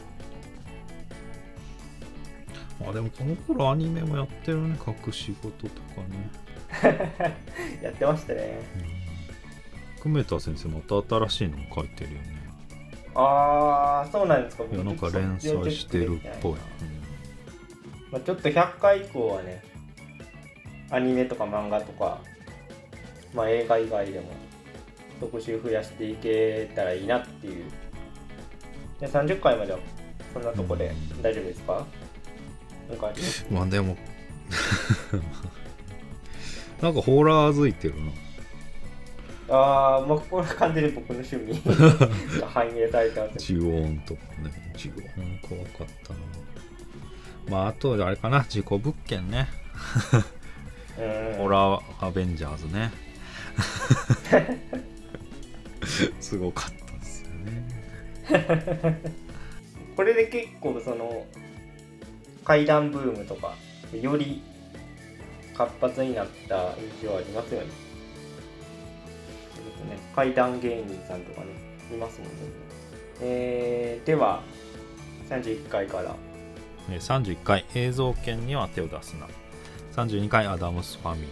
[2.80, 4.76] まあでもこの頃アニメもやってるね。
[4.86, 6.46] 隠し事とかね。
[7.82, 9.05] やってましたね
[10.06, 12.36] 久米田先生また新しいのも書いてるよね。
[13.16, 14.62] ああそうなんですか。
[14.70, 16.52] いやなんか連載してるっぽい、
[18.12, 19.62] まあ、ちょっと100回以降はね
[20.90, 22.20] アニメとか漫画とか、
[23.34, 24.26] まあ、映画以外でも
[25.18, 27.64] 特集増やしていけたらいいなっていう。
[29.00, 29.78] で30回までは
[30.32, 31.22] そんなとこでうん。
[31.22, 31.84] 大丈夫ですか？
[32.88, 32.98] うん
[33.56, 33.96] まあでも
[36.80, 38.02] なんかホラーづいてるな
[39.48, 46.18] ああまあこれは完全に僕の趣味が反映されてます呪音とかね呪音怖かったな。
[47.48, 48.44] まああとあれかな。
[48.48, 49.48] 事故物件ね。
[50.98, 51.38] うん。
[51.38, 52.90] ホラーアベンジャーズね。
[56.20, 59.00] すごかったですよね。
[59.96, 61.24] これで結構その
[62.44, 63.54] 怪談ブームとか
[63.92, 64.42] より
[65.54, 67.85] 活発になった印象ありますよね。
[69.86, 70.12] そうですね。
[70.14, 71.46] 怪談芸人さんとかね
[71.92, 72.34] いますもんね。
[73.20, 74.42] えー、では
[75.28, 76.14] 31回から。
[76.88, 79.26] 31回映像権には手を出すな。
[79.96, 81.28] 32回アダムスファミリ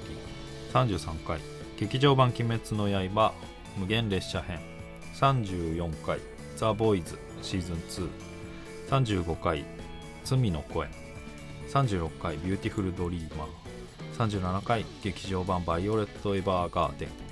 [0.73, 0.99] ー。
[0.99, 1.39] 33回
[1.79, 3.33] 劇場版鬼滅の刃
[3.77, 4.59] 無限列車編。
[5.15, 6.19] 34回
[6.57, 7.77] ザ・ボーイズシーズン
[8.91, 9.65] 235回
[10.25, 10.89] 罪の声。
[11.69, 13.49] 36回ビューティフルドリーマー。
[14.17, 17.24] 37回劇場版バイオレット・エヴァーガーデン。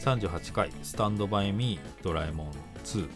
[0.00, 2.50] 38回 Stand by Me ドラえもん
[2.84, 3.08] 2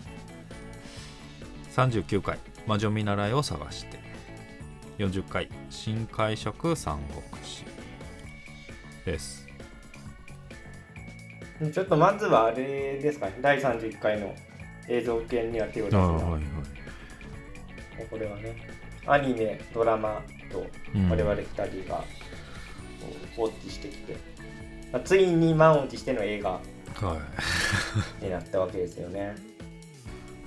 [1.75, 3.99] 39回魔女見習いを探して。
[4.99, 7.65] 40回新解釈三国志
[9.05, 9.45] です。
[11.73, 13.27] ちょっとまずはあれですか？
[13.27, 14.35] ね第31回の
[14.89, 16.43] 映像系には手を出すな、はい
[18.11, 18.57] これはね
[19.07, 21.09] アニメドラマとうん。
[21.11, 22.05] 我々2人が
[23.37, 24.17] ウォッチしてきて、
[24.93, 26.61] まあ、ついに満を持しての映画
[26.95, 27.19] は
[28.21, 29.35] いになったわけですよね。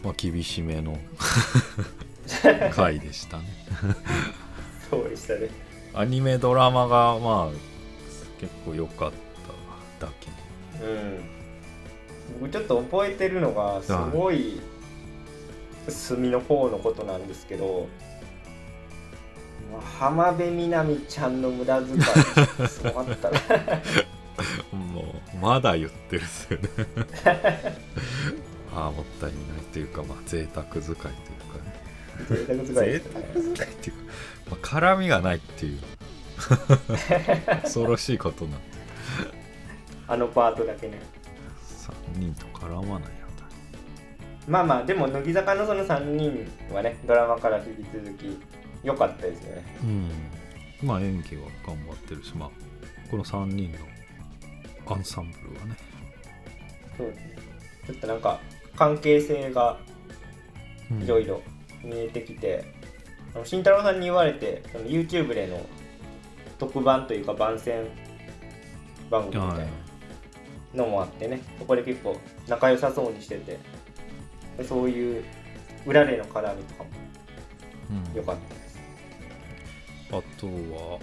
[0.04, 0.98] まあ厳しめの
[2.72, 3.44] 回でしたね
[4.90, 5.50] そうでしたね。
[5.94, 9.12] アニメドラマがまあ結構良かっ
[10.00, 11.20] ただけうん。
[12.42, 14.60] 僕ちょっと覚えてるのがすごい
[15.88, 17.88] 隅の方のことなんですけど、
[19.72, 23.40] まあ浜辺美波ちゃんの無駄遣いすごかったな。
[24.72, 26.70] もうまだ言ってるっすよね
[28.74, 33.56] ああもったいないというかまあ贅沢使いというかね贅沢遣い贅ですよ沢ね。
[33.56, 34.04] 使いっていうか、
[34.52, 35.80] まあ、絡みがないっていう
[37.64, 38.58] 恐ろしいことにな
[40.08, 41.00] あのパートだけね。
[42.16, 43.56] 3人と絡まないあたり
[44.48, 48.38] まあまあでも乃木坂のその3人はねドラマから引き続き
[48.84, 49.64] 良かったですよね。
[49.84, 50.12] うん
[50.84, 52.50] まあ演技は頑張ってるしまあ
[53.10, 53.80] この3人の
[54.90, 55.76] アンサンブルはね。
[56.98, 57.36] そうですね。
[57.88, 58.40] ちょっとなんか
[58.76, 59.78] 関係性が
[60.90, 61.04] うん。
[61.04, 61.42] いろいろ
[61.84, 62.64] 見えてきて、
[63.36, 65.66] あの慎太郎さんに言われてその YouTube での
[66.58, 67.86] 特番というか番宣
[69.10, 69.68] 番組みたいはい
[70.74, 73.58] なのもあってねそこで結構仲良さそうにしてて
[74.58, 75.24] でそういう
[75.86, 76.90] 裏での絡みとかも
[77.90, 78.16] うん。
[78.16, 78.80] 良かったです。
[80.10, 81.00] あとは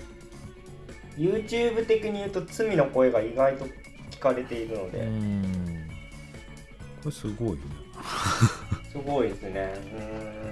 [1.16, 3.66] YouTube 的に言うと罪の声が意外と
[4.10, 5.88] 聞かれているので、うん。
[7.02, 7.58] これすごいね。
[8.90, 9.74] すごいですね。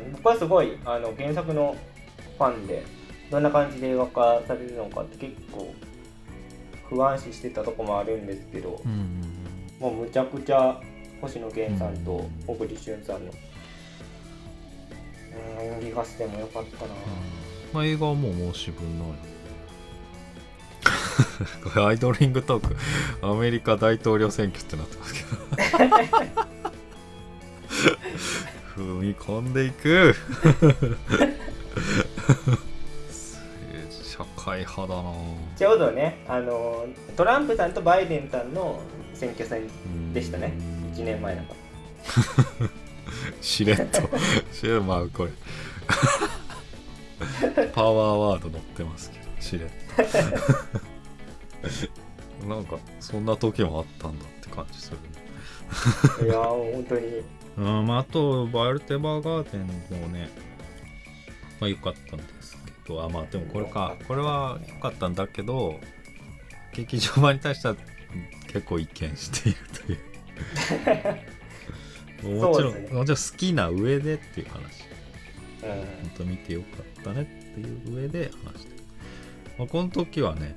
[0.06, 0.12] うん。
[0.12, 1.76] 僕はすごいあの原作の
[2.38, 2.82] ファンで
[3.30, 5.72] どんな感じで映画化されるのかって結構
[6.88, 9.22] 不安視してたとこもあるんですけど、うん
[9.80, 10.80] もうむちゃくちゃ
[11.20, 13.32] 星野源さんとうん小栗旬さんの
[15.58, 16.94] うん演技合戦も良かったな、
[17.72, 19.31] まあ映画はもう申し分ない
[21.64, 22.76] これアイドリングトーク。
[23.22, 25.26] アメリカ大統領選挙ってなってますけど。
[28.76, 30.14] 踏み込んでいく。
[33.90, 35.12] 社会派だな。
[35.56, 38.80] ちょうどねあのトランプさんとバイデンさんの
[39.14, 39.62] 選挙戦
[40.12, 40.54] でしたね。
[40.94, 41.54] 1年前なんか
[43.40, 44.00] しれっと。
[44.52, 45.30] しれまあこれ。
[47.74, 49.68] パワーワード載ってますけどしれっ
[50.78, 50.91] と
[52.48, 56.28] なんかそんな時もあったんだって感じするね。
[56.28, 57.22] いやー本当に。
[57.58, 59.66] うんまあ、あとバルテバーガーデン
[60.00, 60.30] もね
[61.60, 63.02] まあ良かったんですけど。
[63.02, 63.96] あまあでもこれか。
[64.08, 65.78] これは良かったんだけど
[66.72, 67.76] 劇場版に対しては
[68.46, 69.92] 結構意見していると
[72.32, 72.38] いう。
[72.40, 72.80] もちろん、ね。
[72.92, 74.84] もちろん好きな上でっていう話。
[75.62, 75.68] うん。
[75.68, 76.66] 本当見てよか
[77.00, 78.82] ったねっていう上で話してる、
[79.58, 80.56] まあ、この時はね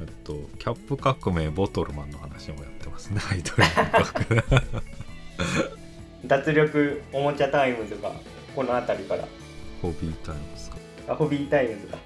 [0.00, 3.20] えっとキャップ革命ボトルマンの話もやってますね。
[3.30, 4.72] アイドリング革命
[6.24, 8.12] 脱力おもちゃタイムズが
[8.54, 9.26] この辺りから。
[9.80, 10.76] ホビータイムですか。
[11.08, 11.98] あホビータイムズが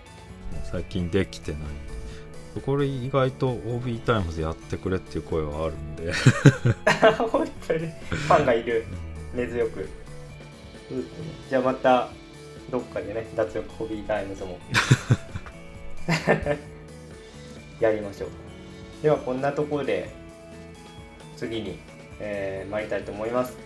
[0.65, 1.61] 最近できてない。
[2.65, 6.13] これ意外と OB タイムズやってくれっていう声はあるんで。
[7.31, 7.87] 本当に。
[7.87, 8.87] ファンがいる。
[9.37, 9.89] 根強く、
[10.91, 11.07] うん
[11.49, 12.09] じゃあまた
[12.71, 14.59] どっかでね脱力ホビータイムズも
[17.81, 18.29] やりましょう。
[19.03, 20.11] ではこんなところで
[21.37, 21.79] 次に、
[22.19, 23.57] えー参りたいと思います。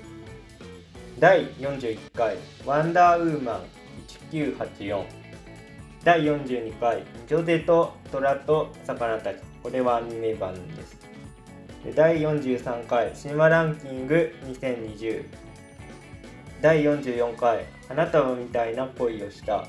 [1.19, 3.63] 第41回ワンダーウーマン
[4.33, 5.05] 1984
[6.03, 9.37] 第42回ジョゼと虎と魚たち。
[9.63, 10.99] これはアニメ版です。
[11.85, 15.25] で第43回シネマランキング2020
[16.61, 19.67] 第44回花束みたいな恋をした。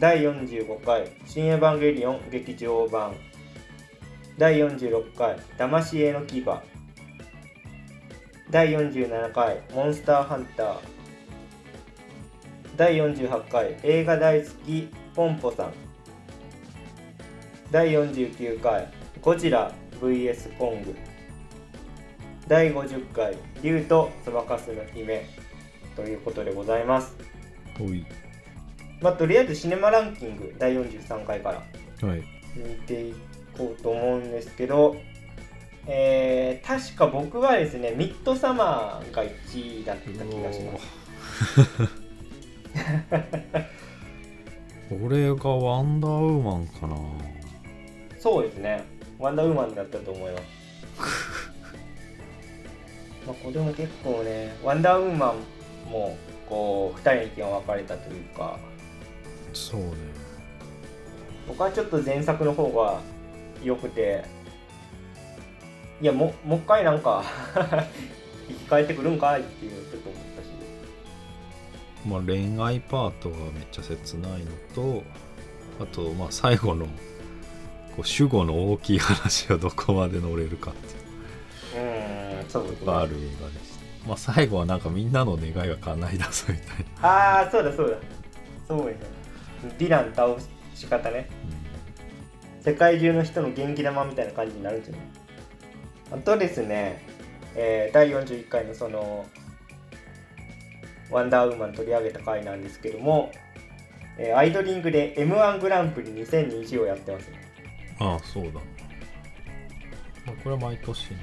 [0.00, 3.14] 第45回新エヴァンゲリオン劇場版。
[4.36, 6.44] 第46回騙し絵の牙。
[8.50, 10.76] 第47回モンスターハンター。
[12.76, 15.72] 第48回映画大好きポンポさん。
[17.70, 18.88] 第49回
[19.22, 20.96] ゴジラ VS コング。
[22.48, 25.24] 第50回竜とそばかすの姫。
[25.94, 27.16] ということでございます。
[29.00, 31.62] まあとりあえずシネマランキング第43回から。
[32.08, 32.22] はい。
[32.56, 33.14] 見てい
[33.56, 34.96] こうと思うんですけど
[35.86, 40.86] えー、確か僕はですねミッドサマーが1位だった気がします。
[44.90, 46.96] 俺 がワンダーウーマンかな。
[48.18, 48.82] そうですね。
[49.18, 50.44] ワンダーウーマンだったと思います。
[53.26, 55.40] まあこれも結構ねワンダーウーマン
[55.90, 56.16] も
[56.48, 58.58] こう2人の意見が分かれたというか
[59.54, 59.86] そうね。
[61.48, 63.00] 僕はちょっと前作の方が
[63.62, 64.24] 良くて。
[66.00, 70.48] いやももう一回なんか 生き返ってくるんかいっていうちょっと思ったし。
[72.06, 75.02] まあ恋愛パートがめっちゃ切ないのと
[75.80, 76.86] あとまあ最後の
[77.96, 81.84] こう主語の大きい話がどこまで乗れるかっていう。
[81.84, 87.96] うーんそうある映画でした、まあ最後はなんかみんなの願いが叶い出すみたいな、ああそうだそうだ。
[88.68, 89.13] そうですね
[89.78, 90.34] ディラン倒
[90.74, 91.28] し方ね。
[92.60, 95.00] 世界中の人の元気玉みたいな感じになるんじゃない？
[96.12, 97.02] あとですね、
[97.54, 99.26] えー第41回のその
[101.10, 103.30] ワンダーウーマン取り上げた回なんですけども、
[104.18, 107.40] えーアイドリングで m 1グランプリ2020をやってますね。
[108.00, 111.16] ああそうだ、まあ、これは毎年ね。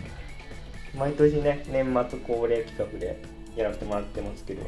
[0.95, 3.19] 毎年ね年末恒例企画で
[3.55, 4.63] やらせてもらってますけど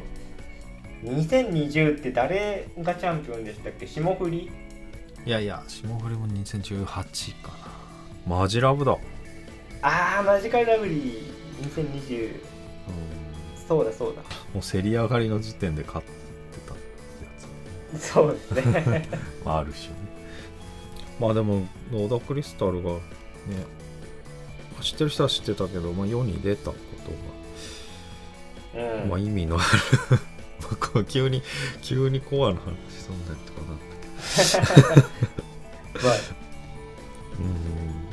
[1.04, 3.86] 2020って誰がチャンピオンでしたっけ？
[3.86, 4.50] 霜降り？
[5.26, 6.84] いやいや霜降りも2018
[7.42, 7.48] か
[8.26, 8.36] な。
[8.38, 8.96] マジラブだ。
[9.82, 11.32] あーマジカルラブリー。
[11.70, 12.36] 2020う。
[12.36, 13.66] ん。
[13.68, 14.22] そうだそうだ。
[14.54, 16.12] もう競り上がりの時点で勝って
[16.66, 16.82] たって
[17.24, 17.30] や
[17.98, 18.06] つ。
[18.12, 19.08] そうですね。
[19.44, 19.94] まあ、ある種ね。
[21.20, 23.00] まあでも野田クリスタルがね
[24.80, 26.76] 知ってる人は知ってたけど、まあ、世に出たこ
[28.74, 29.08] とが、うん。
[29.10, 30.18] まあ、意味のある
[30.70, 31.42] まあこう急に
[31.82, 34.82] 急にコアな話そんなやつかなった
[35.98, 36.08] けど。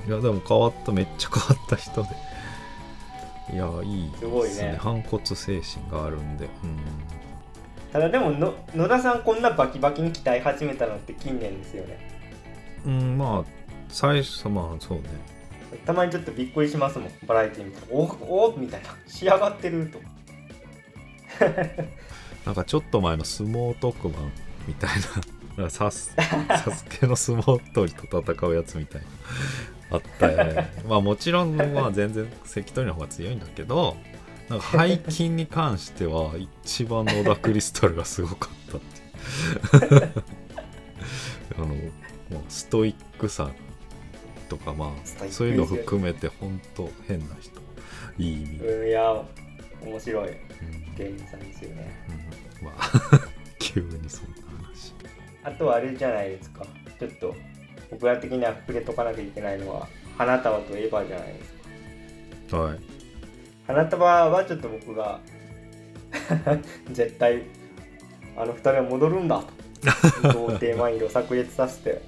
[0.07, 0.11] い。
[0.11, 2.09] やでも変わっためっちゃ変わった人で。
[3.53, 4.55] いやいいすごいね。
[4.55, 6.45] です反骨精神があるんで。
[6.45, 6.51] うん。
[7.91, 11.97] ただでもの野田さんこんなバキバキに鍛え始めたのって近年ですよね。
[12.86, 13.49] うん、まあ
[13.89, 15.03] 最初まあそうね。
[15.86, 17.11] たまにちょっとびっくりしますもん。
[17.26, 18.03] バラエティ見たらお
[18.45, 18.89] おみたいな。
[19.07, 19.99] 仕上がってると
[22.45, 24.31] なんかちょっと前の相撲特番
[24.67, 24.89] みたい
[25.57, 29.07] な サス サスケの相撲取りと戦うやつみたいな
[29.91, 33.97] あったよねまあもちろんまあ全然関取の方が強いんだけど
[34.49, 36.31] なんか背筋に関しては
[36.63, 38.71] 一番野田クリスタルがすごかっ
[39.71, 40.11] たっていう。
[41.57, 41.81] あのもう
[42.47, 43.51] ストイックさ
[44.47, 44.89] とかまあ
[45.29, 47.61] そういうの含めて本当変な人。
[48.17, 49.23] いい意味いや
[49.81, 50.29] 面白い。
[50.29, 50.51] うん
[50.97, 51.91] 芸人さんですよね。
[52.62, 52.66] うん。
[52.66, 52.91] まあ。
[53.59, 54.36] 急にそんな
[54.66, 54.93] 話。
[55.43, 56.66] あとはあれじゃないですか。
[56.99, 57.36] ちょっと
[57.89, 59.88] 僕ら的には触れとかなきゃいけないのは
[60.18, 62.57] 花束とエヴァじゃないですか。
[62.57, 62.80] はい。
[63.68, 65.20] 花束はちょっと僕が
[66.91, 67.43] 絶対
[68.36, 69.43] あの二人は戻るんだ。
[70.22, 72.01] と童貞マインドを炸裂させて。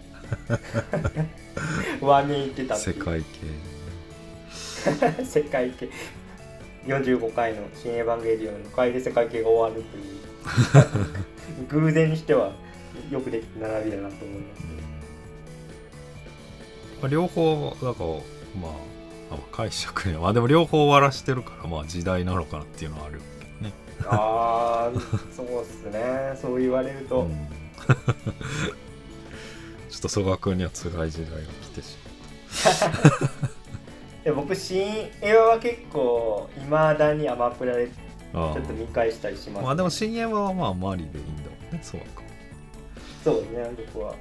[2.01, 3.73] 上に言ってた世界系。
[5.23, 5.89] 世界系
[6.85, 10.13] 45回の「新エヴァンゲリオン」の回で世界系が終わるという。
[11.69, 12.51] 偶然にしては
[13.09, 14.63] よくできた並びだなと思います
[17.01, 18.09] まあ、両方だから
[18.61, 18.69] ま
[19.31, 23.73] あ解釈ねまあでも両方終わらしてるからまあ時代なのかなっていうのはあるけどね。
[24.05, 24.99] ああ
[25.35, 26.37] そうっすね。
[26.41, 27.29] そう言われると、うん。
[29.89, 31.97] ちょっと曽我君には辛い時代が来てし
[34.23, 42.23] で僕新エヴァは結構いまだにアマプラでちょっと見返したりします、まあでも深夜はまあマリでいいんだもんねそうか。
[43.23, 44.15] そうですね僕は。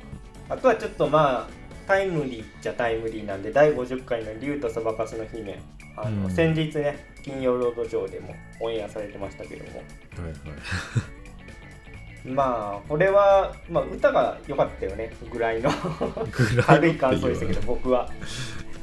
[0.49, 1.49] あとはちょっとまあ
[1.87, 5.61] タイムリーっちゃタイムリーなんで第50回の「竜とそばかすの姫」
[5.97, 6.31] あの、うん。
[6.31, 9.79] 先日ね金曜ロードショーでもオンエアされてましたけども。
[9.79, 12.29] はいはい。
[12.29, 15.71] まあこれは、まあ、歌が良かったよねぐらいの。
[16.67, 18.09] 軽い感想でしたけど僕は。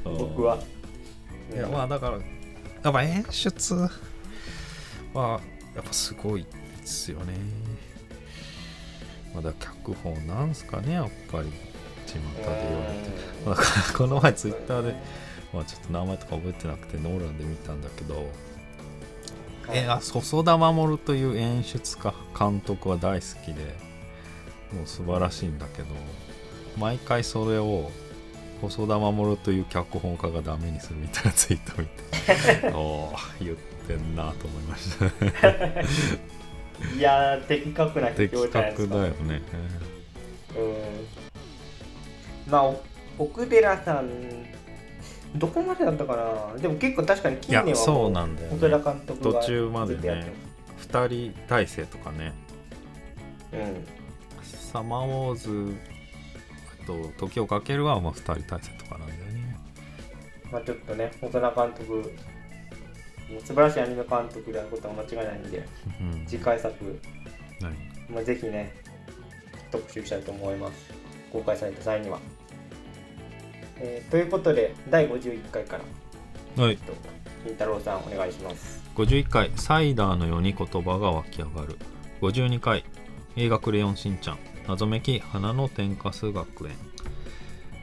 [0.03, 0.57] 僕は、
[1.53, 3.89] いやまあだからやっぱ演出
[5.13, 5.41] は
[5.75, 7.33] やっぱすごいですよね。
[9.33, 11.51] まあだ脚本なんすかねやっぱり。
[12.07, 13.09] 巷で言われて。
[13.45, 14.95] まあだからこの前ツイッターで、
[15.53, 18.29] まあ、ちょっと名前とか覚えてなくてノーランで見たんだけど。
[19.71, 23.75] えあ細田守という演出家監督は大好きで
[24.73, 25.89] もう素晴らしいんだけど
[26.75, 27.91] 毎回それを
[28.61, 33.55] 細田守という脚本家がダメにするみたいなツイートを見て おお言っ
[33.87, 35.05] てんなと思いました。
[35.05, 35.11] ね
[36.97, 39.41] いやー的確な批的確だよね。
[40.57, 42.51] うん。
[42.51, 42.81] まあお
[43.17, 44.09] 奥寺さん
[45.35, 46.15] どこまでだったか
[46.53, 46.59] な。
[46.59, 48.57] でも結構確かに近年はいやそうなんだよね。
[48.59, 50.33] 細田監督が途中までね
[50.91, 52.33] 2人体制とかね。
[54.37, 55.98] ますサマーウォーズあ
[56.89, 59.57] と時をかけるはまあ2人体制とかなんだよね。
[60.45, 62.11] うんまあちょっとね細田監督
[63.45, 65.63] 素晴らしいアニメ監督であることは間違いないんで
[66.01, 66.25] うん。
[66.25, 66.99] 次回作、
[67.61, 67.71] 何
[68.11, 68.73] まあ、ぜひね
[69.71, 70.91] 特集したいと思います。
[71.31, 72.19] 公開された際には、
[73.77, 75.77] えーということで第51回か
[76.57, 76.77] らはい。
[76.77, 76.93] と
[77.43, 78.81] 金太郎さんお願いします。
[78.95, 81.77] 51回サイダーのように言葉が湧き上がる。
[82.21, 82.83] 52回
[83.35, 86.75] 映画クレヨンしんちゃん謎めき花の天かす学園。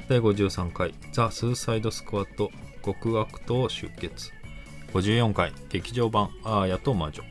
[0.08, 2.50] 第53回ザ・スーサイドスクワット
[2.84, 4.30] 極悪党集結
[4.92, 7.22] 54回劇場版アーヤと魔女。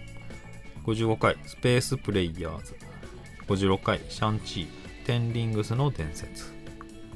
[0.86, 2.76] 55回スペースプレイヤーズ。
[3.48, 4.68] 56回シャンチー
[5.06, 6.52] テンリングスの伝説。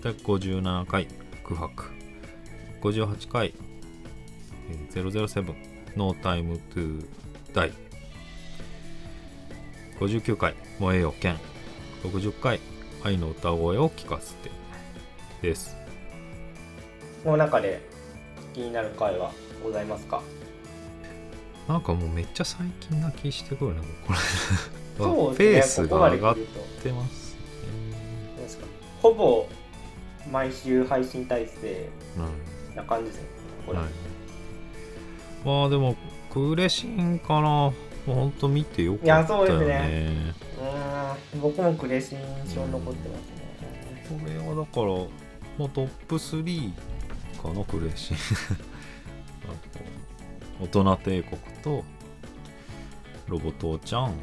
[0.01, 1.07] 第57回
[1.43, 1.91] 空白。
[2.82, 3.53] 58回
[4.93, 5.53] 007
[5.95, 7.05] No Time to
[7.53, 7.73] Die
[9.99, 11.38] 59回燃えよ剣
[12.03, 12.59] 60回
[13.03, 14.51] 愛の歌声を聞かせて
[15.41, 15.75] です。
[17.23, 17.81] この中で
[18.53, 19.31] 気になる回は
[19.63, 20.21] ございますか？
[21.67, 24.19] なんかもうめっちゃ最近な気してくるねこれ
[24.97, 26.35] そう ペースが上がっ
[26.81, 27.39] てますね。
[28.35, 28.57] どうです。
[28.57, 28.65] か
[29.01, 29.47] ほぼ
[30.31, 33.27] 毎週配信体制うんな感じですね
[33.65, 33.87] これ、はい、
[35.45, 35.95] まあでも
[36.31, 37.71] クレシンかな
[38.10, 39.66] もうほんと見てよかったよいやそうですね。
[39.68, 41.41] ねうーん。
[41.41, 44.20] 僕もクレシン印象残ってますね。
[44.20, 45.10] これはだからも
[45.60, 46.74] うトップ3
[47.39, 48.18] かなクレシン。
[49.45, 51.84] あと大人帝国と
[53.28, 54.16] ロボ父ちゃん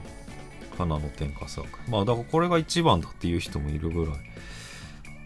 [0.77, 4.15] 花の天下作まあだからこれが一番だっていう人もいるぐらい。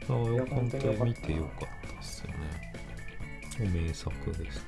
[0.00, 2.28] だからいや本当に見てよかったですよ
[3.64, 3.70] ね。
[3.70, 4.66] 名作です。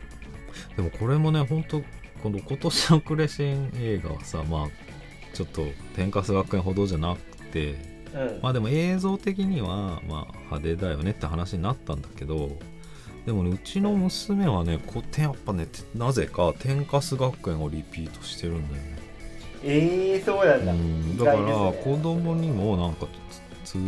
[0.76, 1.82] でもこれもね本当
[2.22, 4.68] この今年のクレシン映画はさまあ
[5.34, 5.62] ちょっと
[5.96, 7.74] 天かす学園ほどじゃなくて
[8.14, 8.40] うん。
[8.42, 12.50] まあでも映像的にはまあ派手だよねって話になったんだけど
[13.26, 18.98] でもねうちの娘はねこてやっぱねてなぜか天かす学園をリピートしてるんだよね。
[19.64, 21.16] えー、そうなんだ、うん。
[21.16, 21.38] だから
[21.72, 23.06] 子供にもなんか
[23.64, 23.78] つ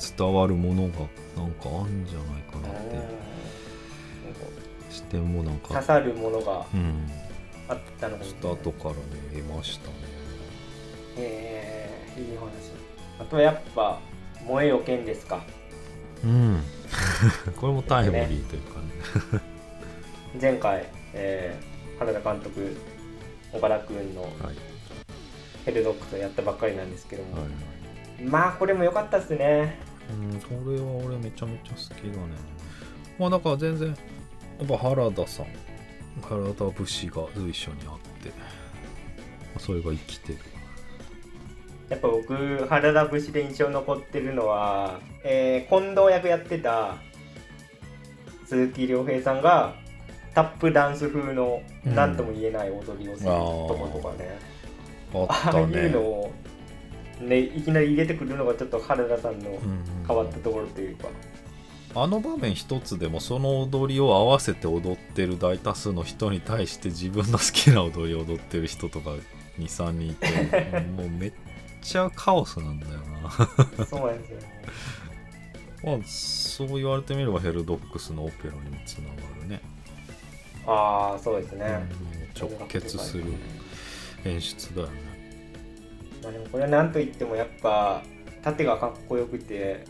[0.00, 0.98] つ伝わるものが
[1.36, 3.32] なんかあんじゃないかなって。
[4.90, 6.66] 視点もなん刺かさるものが。
[6.74, 7.21] うん
[7.72, 9.00] あったのかもしちれないょっと後からね
[9.34, 9.94] 得ましたね。
[11.16, 12.46] えー、いい話。
[13.18, 13.98] あとはやっぱ
[14.46, 15.42] 燃えよ剣ですか。
[16.24, 16.62] うん。
[17.56, 19.42] これもタイムリーというかね。
[20.40, 22.76] 前回、えー、原田監督
[23.52, 24.32] 岡田君のはい。
[25.64, 27.46] ヘルドックスをやったばっかりなんですけども、は
[28.18, 28.22] い。
[28.24, 29.78] まあこれも良かったっすね。
[30.10, 32.52] うんこれは俺めちゃめちゃ好きだね。
[33.18, 33.94] まあだから全然や
[34.64, 35.46] っぱ原田さん
[36.20, 38.34] 原田節が随所にあってま
[39.56, 40.38] あそれが生きてる。
[41.88, 42.34] やっぱ僕
[42.68, 46.96] 原田節で印象に残ってるのは、えー近藤役やってた
[48.46, 49.74] 鈴木亮平さんが
[50.34, 51.94] タップダンス風のうん。
[51.94, 54.38] 何とも言えない踊りをするとことかね、
[55.14, 56.32] あああいうのを、
[57.20, 59.60] ね、いきなり入れてくるのがちょっと原田さんのうんうん。
[60.06, 61.08] 変わったところというか、
[61.94, 69.10] あの場面一つでもその踊りを合わせて踊ってる大多数の人に対して自分の好きな踊りを踊ってる人とか
[69.58, 71.32] 23人いてもうめっ
[71.82, 72.92] ちゃカオスなんだよ
[73.78, 73.86] な。
[73.86, 74.62] そうなんですよね。
[75.84, 79.60] まあそう言われてみればヘルドックスのオペラにもつながるね、
[80.64, 81.66] ああそうですね、
[82.06, 83.24] うん直結する
[84.24, 84.92] 演出だよね。
[86.22, 88.02] まあでもこれは何と言ってもやっぱ
[88.42, 89.84] 縦がかっこよくて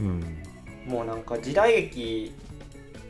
[0.00, 0.43] うん
[0.86, 2.32] もうなんか時代劇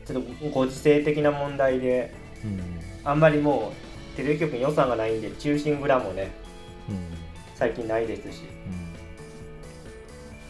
[0.05, 2.13] ちょっとご時世的な問題で
[2.43, 2.61] うん。
[3.03, 3.73] あんまりも
[4.13, 6.31] うテレビ局に予算がないんで中心蔵もね
[6.89, 6.97] うん。
[7.55, 8.43] 最近ないですし。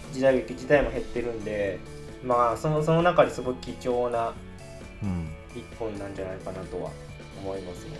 [0.10, 0.14] うん。
[0.14, 1.80] 時代劇自体も減ってるんで
[2.24, 4.34] まあそのその中ですごい貴重な
[5.04, 5.30] うん。
[5.56, 6.92] 一本なんじゃないかなとは
[7.42, 7.92] 思いますね。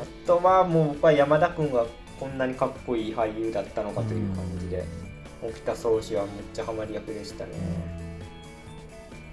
[0.00, 1.86] あとはもう僕は山田君が
[2.18, 4.84] こんなにかっこいい俳優だったのかという感じで
[5.42, 7.52] 沖田総司はめっちゃハマり役でしたね、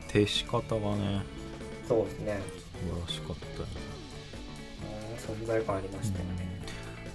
[0.07, 1.21] 停止方がね。
[1.87, 2.39] そうですね。
[2.73, 3.71] 素晴らしかったよね。
[4.83, 6.61] うん存在感ありましたよね、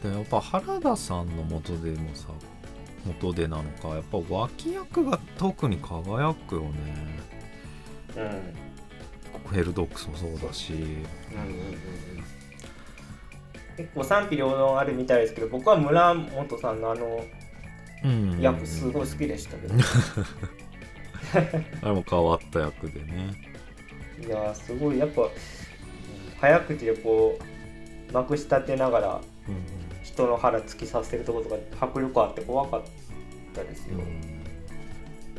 [0.02, 2.28] でやっぱ原田さんの元でもさ
[3.06, 6.68] 元でなのかやっぱ脇役が特に輝くよね。
[8.16, 8.54] うん。
[9.52, 10.72] ヘルドックスもそうだし。
[10.72, 12.24] うんうんうんうん。
[13.76, 17.43] 結構賛否両論あるみたいですけど僕は村本さんのあのうん
[18.40, 19.74] 役すごい好きでしたけど、
[21.82, 23.34] あれも変わった役でね。
[24.24, 25.28] いやーすごいやっぱうん
[26.40, 27.38] 早口でこ
[28.10, 29.54] うまくし立てながらうん
[30.02, 32.82] 人の腹突き刺せるところとか迫力あって怖かっ
[33.54, 33.98] たですよ、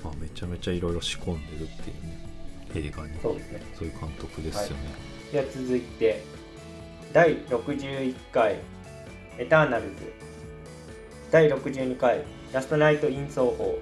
[0.04, 3.14] まあ、めちゃめちゃいろいろ仕込んでるっていうね映画に。
[3.22, 3.62] そうですね。
[3.76, 4.84] そういう監督ですよね、
[5.32, 6.24] では続いて
[7.14, 8.60] 第61回
[9.38, 9.90] エターナルズ
[11.32, 12.24] 第62回
[12.56, 13.78] ラストナイト・イン・奏法。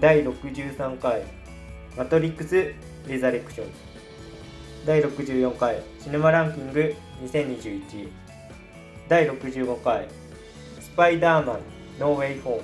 [0.00, 1.20] 第63回
[1.94, 2.72] マトリックス・
[3.06, 3.66] レザレクション。
[4.86, 8.08] 第64回シネマランキング2021
[9.08, 10.08] 第65回
[10.80, 11.60] スパイダーマン
[12.00, 12.62] ノーウェイホーム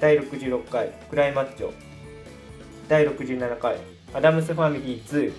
[0.00, 1.70] 第66回クライマッチョ。
[2.88, 3.76] 第67回
[4.12, 5.32] アダムスファミリー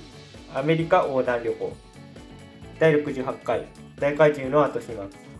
[0.54, 1.76] 2アメリカ横断旅行。
[2.80, 3.66] 第68回
[4.00, 5.31] 大怪獣の後始末。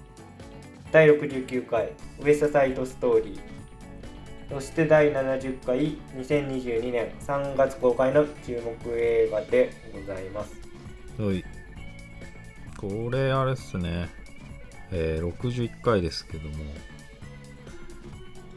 [0.92, 1.90] 第69回
[2.22, 3.40] ウエストサイドストーリー。
[4.54, 10.52] そして第70回2022年3月公開の注目映画でございます。
[11.18, 11.46] はい。
[12.76, 14.10] これあれっすね。
[14.92, 16.56] えー、61回ですけども。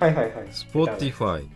[0.00, 0.46] はいはいはい。
[0.48, 1.46] Spotify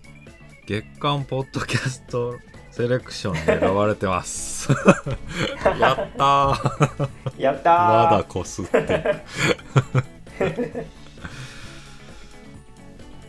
[0.66, 2.36] 月間ポッドキャスト
[2.70, 4.70] セレクションに選ばれてます。
[5.80, 7.42] やったー。
[7.42, 8.04] やったー。
[8.12, 9.16] まだこすって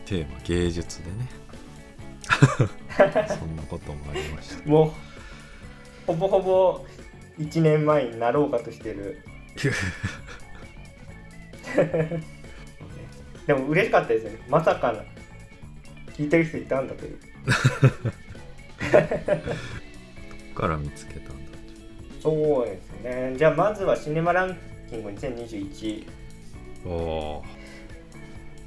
[0.06, 1.28] テーマ芸術でね。
[3.28, 4.68] そんなこともありました。
[4.68, 4.92] もう
[6.06, 6.86] ほぼほぼ
[7.38, 9.22] 1年前になろうかとしてる。
[13.46, 14.38] でも嬉しかったですよね。
[14.48, 15.02] まさかの
[16.16, 17.18] 聞いてる人いたんだという。
[20.54, 21.32] から見つけたんだ
[22.20, 24.56] そうですねじゃあまずはシネマラン
[24.90, 26.10] キング2021お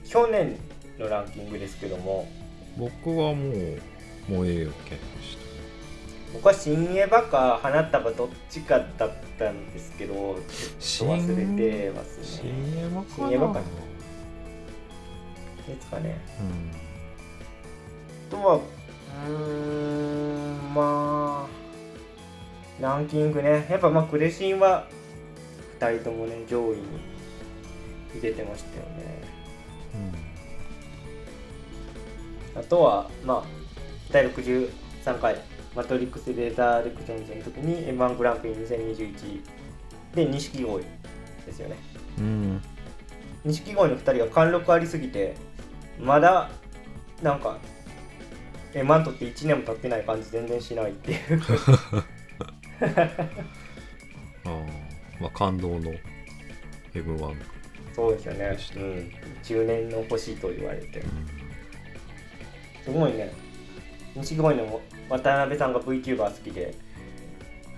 [0.06, 0.58] 去年
[1.00, 2.28] のランキングですけども。
[2.76, 3.80] 僕はもう
[4.28, 5.38] 燃えよ剣でし
[6.34, 10.16] 僕は新エヴァか花束どっちかだったんですけど
[10.80, 12.24] ちょっと忘れてますね。
[12.24, 12.50] 新
[12.80, 13.28] エヴァかな？
[13.30, 13.66] 新エヴァかな？
[15.68, 16.20] ですかね
[18.28, 21.50] あとはうーんまあ
[22.82, 23.68] ランキングね。
[23.70, 24.88] やっぱまあクレシンは
[25.80, 26.82] 2人ともね上位に
[28.14, 29.22] 入れてましたよね。
[32.56, 32.60] うん。
[32.60, 33.44] あとはまあ
[34.12, 34.70] 第63
[35.20, 35.38] 回
[35.76, 39.42] マトリックス・レーザー・レクションズの時に M1 グランプリ2021
[40.14, 40.84] で錦鯉
[41.46, 41.78] ですよね。
[42.20, 42.62] うん。
[43.44, 45.36] 錦鯉の2人が貫禄ありすぎて
[46.00, 46.50] まだ
[47.22, 47.58] なんか
[48.74, 51.42] M1 取って1年も経ってない感じ全然しないっていう。
[54.46, 54.50] ああ
[55.20, 55.92] まあ感動の
[56.94, 57.36] M1
[57.94, 58.58] そうですよね。
[58.76, 59.12] うん。
[59.44, 61.04] 中年の星と言われて。
[62.84, 63.32] すごいね。
[64.16, 66.76] 錦鯉の渡辺さんが VTuber 好きで、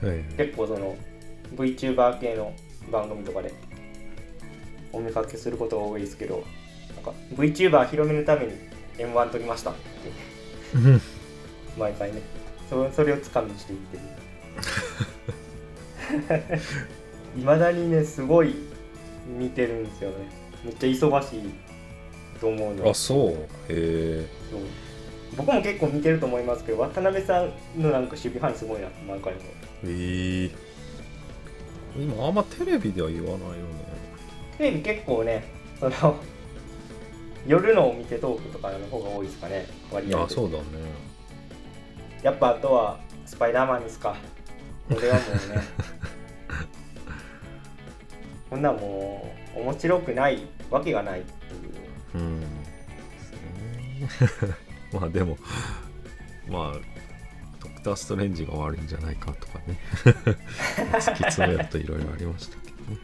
[0.01, 0.95] はい結構その
[1.55, 2.53] VTuber 系の
[2.91, 3.53] 番組とかで
[4.91, 6.43] お見かけすることが多いですけど、
[6.95, 8.53] なんか VTuber 広めるために
[8.97, 9.71] M1 取りました。
[9.71, 10.11] っ て
[11.77, 12.21] 毎回ね。
[12.69, 14.03] そそれをつかみにしていってる。
[17.37, 18.55] いまだにねすごい
[19.25, 20.15] 見てるんですよね。
[20.63, 21.41] めっちゃ忙しい
[22.39, 22.89] と思うの。
[22.89, 23.31] あそう。
[23.31, 23.37] へ
[23.69, 24.27] え
[25.35, 27.51] 僕も結構見てると思いますけど渡辺さん
[27.81, 29.39] のなんか守備範囲すごいな毎回も。
[29.85, 30.51] ええ
[31.97, 33.59] 今あんまテレビでは言わないよね。
[34.57, 35.43] テレビ結構ね
[35.79, 36.15] その
[37.47, 39.65] 夜のお店トークとかの方が多いですかね。
[39.91, 40.23] 割合で。
[40.23, 40.63] あそうだね。
[42.23, 44.15] やっぱあとはスパイダーマンですか。
[44.89, 45.63] これはもうね
[48.49, 50.39] こんなんもう面白くない
[50.69, 51.55] わけがないって
[52.17, 52.23] いう。
[52.23, 52.43] うん。
[54.93, 55.37] まあでも
[56.47, 56.79] まあ
[57.63, 59.77] ドクター・ストレンジが悪いんじゃないかとかね。
[60.93, 62.97] 突き詰めるといろいろありましたけどね。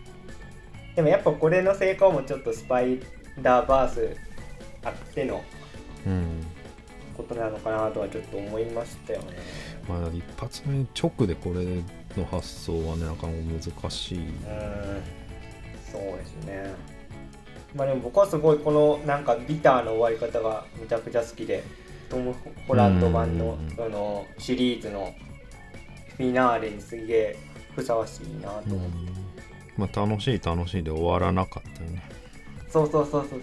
[0.95, 2.99] でもやっぱこれの成功もちょっとスパイ
[3.41, 4.15] ダーバース
[4.83, 5.43] あっての
[6.05, 6.45] うん。
[7.17, 9.37] ことなのかなとはちょっと思いましたよね。
[9.87, 11.65] まあ一発目直でこれ
[12.15, 15.20] の発想はねなかなか難しい、うん
[15.91, 16.73] そうですね。
[17.75, 21.63] まあでも僕はすごいこのなんかビターの終わり方がめちゃくちゃ好きで
[22.09, 22.35] トム・
[22.67, 25.13] ホランド版のうんそのシリーズの
[26.17, 27.37] フィナーレにすげえ
[27.75, 28.95] ふさわしいなと思って、
[29.77, 32.03] まあ楽しい楽しいで終わらなかったよね。
[32.69, 33.41] そうそうそうそう。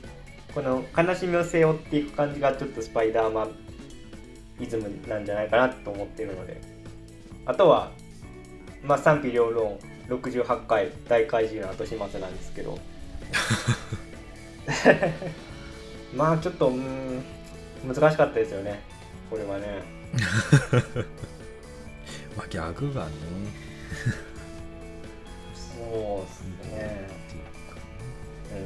[0.54, 3.50] この悲しみを背負っていく感じがちょっとスパイダーマン
[4.60, 6.60] イズムなんじゃないかなと思っているので。
[7.46, 7.92] あとは
[8.82, 9.78] まあ賛否両論
[10.08, 12.78] 68回大怪獣の後始末なんですけど。
[16.14, 17.22] まあちょっとうーん
[17.86, 18.80] 難しかったですよね。
[19.30, 19.82] これはね。
[22.36, 23.12] まあギャグがね。
[25.54, 26.42] そうです
[26.72, 27.08] ね。
[28.52, 28.56] うん。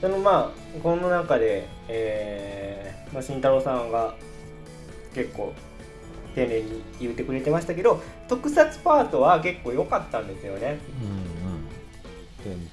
[0.00, 4.14] そのまあこの中で、えーまあ、慎太郎さんが
[5.14, 5.52] 結構
[6.34, 10.78] 丁寧に言ってくれてましたけど特撮パートは結構良かったんですよね。
[11.00, 11.12] うんう
[11.54, 11.68] ん。
[12.44, 12.68] 全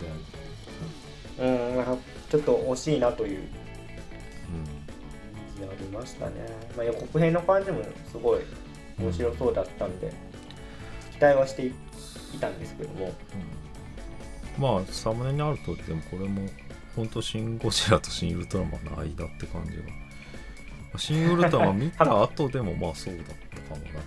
[1.38, 1.40] 然。
[1.40, 1.42] う
[1.74, 1.98] んなんか
[2.30, 3.40] ちょっと惜しいなという。
[3.40, 3.50] う感
[5.56, 6.34] じがありましたね、
[6.76, 8.42] まあ、予告編の感じもすごい
[8.98, 10.12] 面白そうだったんで、
[11.12, 11.74] 期待はしてい
[12.40, 13.08] たんですけども。
[13.08, 13.14] ん。
[14.58, 16.48] まあサムネにあるとでもこれも
[16.96, 19.84] 本当シン・ゴジラとシン・ウルトラマンの間って感じが
[20.98, 23.98] シン・ウルトラマン見た後でもまあそうだったかもなっていう。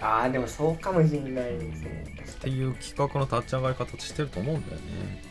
[0.00, 2.04] ああでもそうかもしれないですね。
[2.30, 5.22] っていう企画の立ち上がり方してると思うんだよね。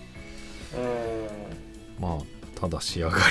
[1.99, 2.01] うん。
[2.01, 2.19] まあ
[2.59, 3.23] ただ仕上がり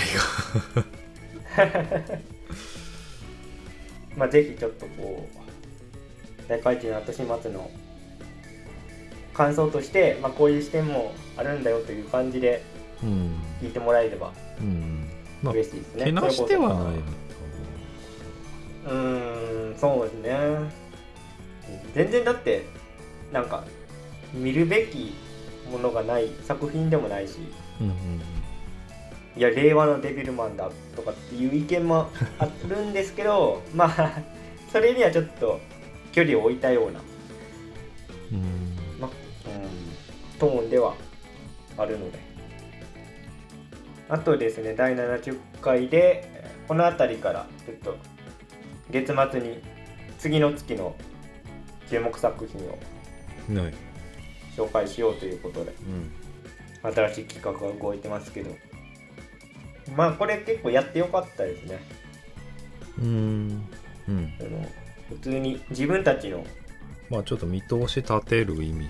[4.16, 5.38] まあぜひちょっとこう
[6.49, 7.70] 大会一の後始末の
[9.32, 12.62] 感想として、まあ、こういう視点もあるんだよという感じで
[13.03, 13.34] がうん。
[13.61, 14.32] 聞いてもらえれば。
[14.61, 15.03] うん
[15.45, 16.05] まあ嬉しいですね。
[16.07, 16.95] けなしてはない
[18.86, 20.84] うーんそうですね。
[21.95, 22.64] 全然だって
[23.32, 23.64] なんか
[24.32, 25.14] 見るべき
[25.70, 27.38] ものがない作品でもないし
[27.78, 28.22] 多分うん
[29.36, 34.22] いや令和のデビルマンだとかっていう意見もあるんですけど まあ
[34.70, 35.61] それにはちょっと
[36.12, 37.01] 距離を置いたような、
[38.30, 40.95] うんうんまうん、トーンでは
[41.76, 42.18] あるので
[44.09, 47.96] あとですね第70回でこの辺りからちょっと
[48.90, 49.61] 月末に
[50.18, 50.94] 次の月の
[51.88, 52.78] 注目作品を
[54.57, 56.92] 紹介しようということでうん。
[56.92, 58.55] 新しい企画が動いてますけど。
[59.96, 61.78] まあこれ結構やってよかったですね。
[62.98, 63.68] うん。
[64.09, 64.32] うん。
[64.40, 64.68] あの
[65.09, 66.44] 普通に自分たちの
[67.11, 68.88] まあちょっと見通し立てる意味でね、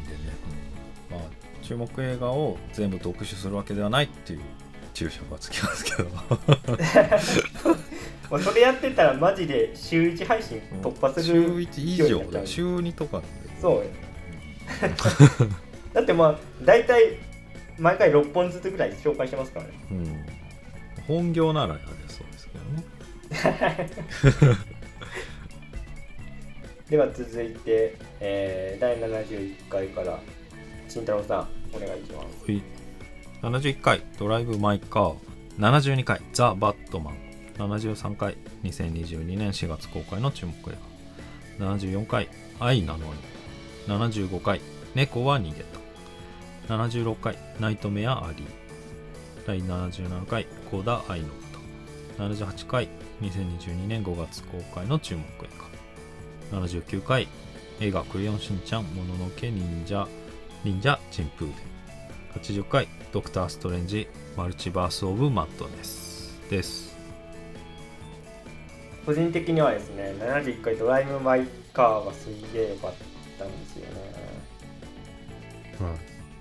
[1.10, 1.20] まあ、
[1.62, 4.40] 注目映画を全部特集するわけではないっていう
[4.94, 6.08] 注釈がつきますけど。
[8.38, 13.22] それやってたらマジで週1配信突破す週る1以勢いになっちゃう上だ週2とか
[13.60, 13.84] そう
[15.94, 17.18] だってまあ大体
[17.78, 19.72] 毎回6本ずつぐらい紹介してますからね。
[19.90, 20.24] うん、
[21.06, 22.64] 本業ならやれそうですけど
[23.80, 24.54] ね。
[26.90, 30.18] では続いて、えー第71回から
[30.88, 32.50] 慎太郎さんお願いします。
[32.50, 32.73] はい
[33.44, 35.16] 71回「ドライブ・マイ・カー」
[35.60, 37.14] 72回「ザ・バットマン」
[37.58, 40.78] 73回2022年4月公開の注目映
[41.58, 41.74] 画。
[41.74, 43.12] 74回「愛なのに」
[43.86, 44.62] 75回
[44.96, 45.62] 「猫は逃げ
[46.66, 48.44] た」76回ナイトメアアリー。
[49.46, 51.26] 第77回コーダ愛の
[52.16, 52.88] 歌78回
[53.20, 55.48] 2022年5月公開の注目映
[56.50, 56.60] 画。
[56.62, 57.28] 79回
[57.80, 60.08] 映画クレヨンしんちゃんもののけ忍者
[60.64, 61.56] 忍者珍風伝
[62.36, 66.92] 80回ドクターストレンジマルチバースオブマットネスです。
[69.06, 72.92] 個人的にはですね71回ドライブ・マイ・カーがすげえ良かっ
[73.38, 73.90] たんですよね。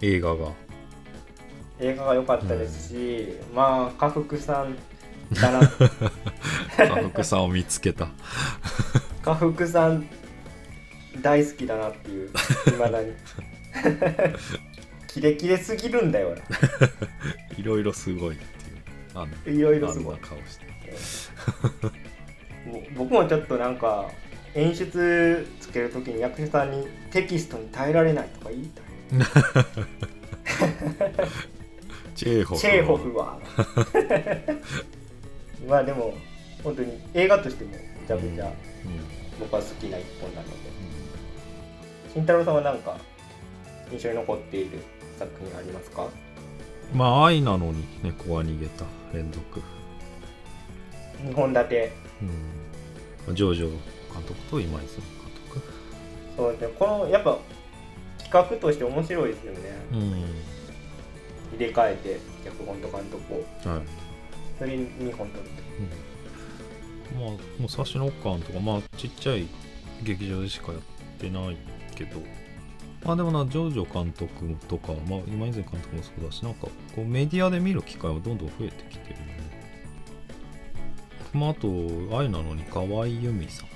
[0.02, 0.52] 映画が。
[1.80, 4.76] 映画が良かったですし、まあ家福さん
[5.32, 5.60] だな。
[6.76, 8.08] 家福さんを見つけた。
[9.22, 10.10] 家福さん
[11.22, 13.14] 大好きだなっていういまだに
[15.14, 16.34] キレキレすぎるんだよ
[17.56, 18.50] いろいろすごいっていう。
[19.14, 20.18] あのいろいろすごい。
[20.18, 20.66] 顔して。
[22.96, 24.10] 僕もちょっとなんか
[24.56, 28.86] 演出つけるときに役者さんにテキストに耐えられないとか言いたい。
[32.16, 33.38] チェーホフチェーホフは。
[35.70, 36.16] まあでも
[36.64, 38.54] 本当に映画としてもめちゃくちゃうん。
[39.40, 40.54] 僕は好きな一本なので。
[42.12, 42.98] 慎太郎さんは何か
[43.92, 44.80] 印象に残っている
[45.24, 46.08] 作品ありますか？
[46.94, 48.86] まあ愛なのに猫は逃げた。
[49.14, 49.62] 連続。
[51.24, 51.92] 2本立て。
[53.28, 53.36] うん。
[53.36, 55.62] ジョージョ監督と今泉監督。
[56.36, 56.68] そうですね。
[56.78, 57.38] このやっぱ
[58.18, 59.60] 企画として面白いですよね。
[59.92, 60.00] うん。
[61.54, 63.70] 入れ替えて脚本と監督を。
[63.70, 63.82] はい。
[64.60, 65.50] それに2本撮って
[67.16, 69.48] まあもう差しの感とかまあちっちゃい
[70.04, 70.82] 劇場でしかやっ
[71.20, 71.58] てない
[71.96, 72.22] けど
[73.04, 79.34] まあでもなジョージョ監督とか、まあ、今泉監督もそうだしなんかこうメディアで見る機会はどんどん増えてきてるよね。
[81.34, 81.68] まああと
[82.18, 83.68] 愛なのに河合由美さん。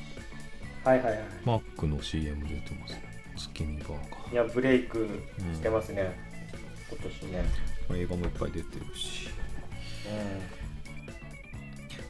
[0.88, 1.20] はいはいはい。
[1.44, 2.96] マックの CM 出てます。
[3.36, 5.08] スキニーバーガいやブレイク
[5.54, 6.18] してますね、
[6.90, 7.46] 今年ね。
[7.90, 9.28] ー映画もいっぱい出てるし。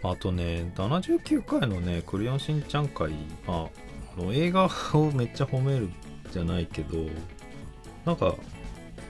[0.03, 3.11] うあとね79回のね「クレヨンしんちゃん会」
[3.47, 3.67] まあ
[4.17, 5.89] あの映画をめっちゃ褒める
[6.37, 6.97] じゃないけど
[8.05, 8.35] なんか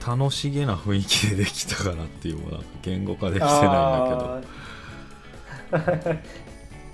[0.05, 6.19] 楽しげな雰囲気でできたかなっていうなんか言語化できてないんだあー。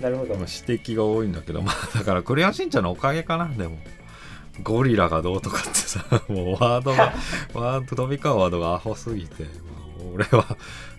[0.00, 0.34] なるほど。
[0.34, 3.48] 指摘が多いんだけどまあだから「クレヨンしんちゃん」のおかげかな。
[3.48, 3.78] でも
[4.62, 7.14] ゴリラがどうとかってさ もうワードが
[7.54, 9.52] ワード飛び交うワードがアホすぎて、まあ
[10.12, 10.56] 俺は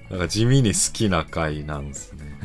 [0.09, 2.39] なんか地味に好きな回なんですね。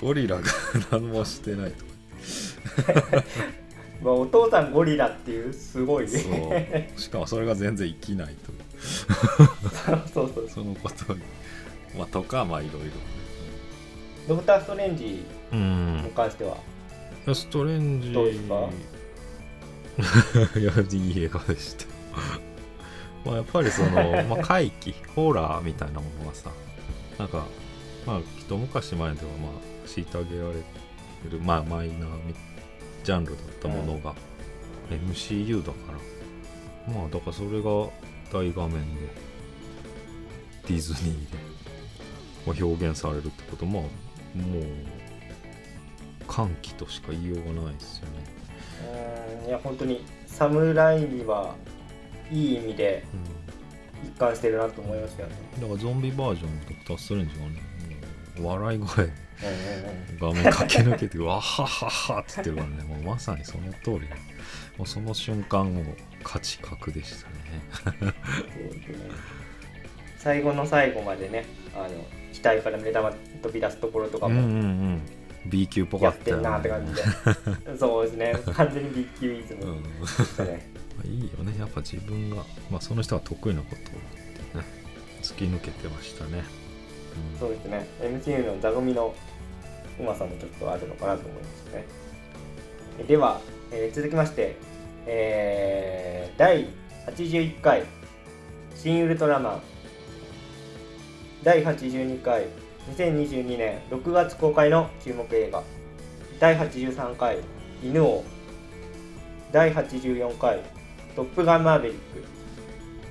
[0.00, 0.42] ゴリラが
[0.90, 1.89] 何もしてないとか
[4.02, 6.92] まあ、お父さんゴリラっていうすごいね。
[6.96, 8.52] しかもそれが全然生きないと
[10.12, 11.20] そうそうそのことに
[11.98, 12.86] まあとかまあいろいろ。
[12.86, 12.92] ね
[14.28, 16.02] ドクター・ストレンジうん。
[16.04, 16.56] に関しては、
[17.34, 18.12] ストレンジ。
[18.12, 18.54] どうですか？
[20.60, 21.84] いやいい映画でした。
[23.24, 23.90] まあやっぱりその、
[24.28, 26.50] まあ、怪奇ホラーみたいなものがさ
[27.18, 27.44] なんか
[28.06, 29.50] まあ一昔前ではまあ
[29.86, 30.62] 虐げられて
[31.30, 32.34] るまあマイナーみ
[33.04, 34.14] ジャンルだったものが、
[34.90, 35.92] MCU だか
[36.86, 36.94] ら。
[36.94, 37.70] まあだからそれが
[38.32, 39.00] 大画面で
[40.66, 41.36] ディズニーで
[42.46, 43.66] まあ表現されるってこと。
[43.66, 43.88] まあも
[44.60, 44.64] う
[46.26, 48.24] 歓喜としか言いようがないですよね。
[49.40, 49.48] うーん。
[49.48, 51.54] いや本当に侍には
[52.30, 53.04] いい意味で
[54.04, 57.60] 一貫してるなと思いましたよね、だからゾンビバージョンのドクター・ストレンジがね
[58.42, 59.10] 笑い声。
[60.20, 62.84] 画面駆け抜けてうわはははって言ってるからね。
[62.84, 64.10] もうまさにその通りね
[64.76, 65.84] もうその瞬間もう
[66.22, 67.30] 価値格でした
[68.04, 68.14] ね。
[70.18, 71.88] 最後の最後までねあの
[72.32, 73.10] 機体から目玉
[73.42, 74.50] 飛び出すところとかうんうんうも
[74.96, 75.00] ん。
[75.46, 77.02] B 級っぽかったてんなって感じで、
[77.78, 78.34] そうですね。
[78.52, 81.10] 完全に B 級イズムうん。
[81.10, 81.58] いいよね。
[81.58, 84.62] やっぱ自分が、まあ、その人が得意なことを
[85.22, 86.59] 突き抜けてましたね、うん
[87.38, 87.86] そうですね。
[88.00, 89.14] MCU の座組の
[89.98, 91.86] うまさもちょっとあるのかなと思いましたね。
[93.06, 93.40] では、
[93.72, 94.56] えー続きまして、
[95.06, 96.68] えー第
[97.06, 97.84] 81回
[98.76, 99.60] 「新ウルトラマン」
[101.42, 102.46] 第82回
[102.96, 105.62] 2022年6月公開の注目映画。
[106.38, 107.38] 第83回
[107.82, 108.24] 「犬王」
[109.52, 110.60] 第84回
[111.16, 111.98] 「トップガンマーヴェリック」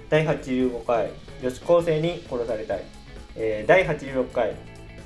[0.10, 2.84] 第85回「女子高生に殺されたい」
[3.42, 4.54] え第86回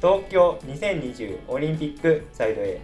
[0.02, 2.82] 東京2020オリンピックサイド A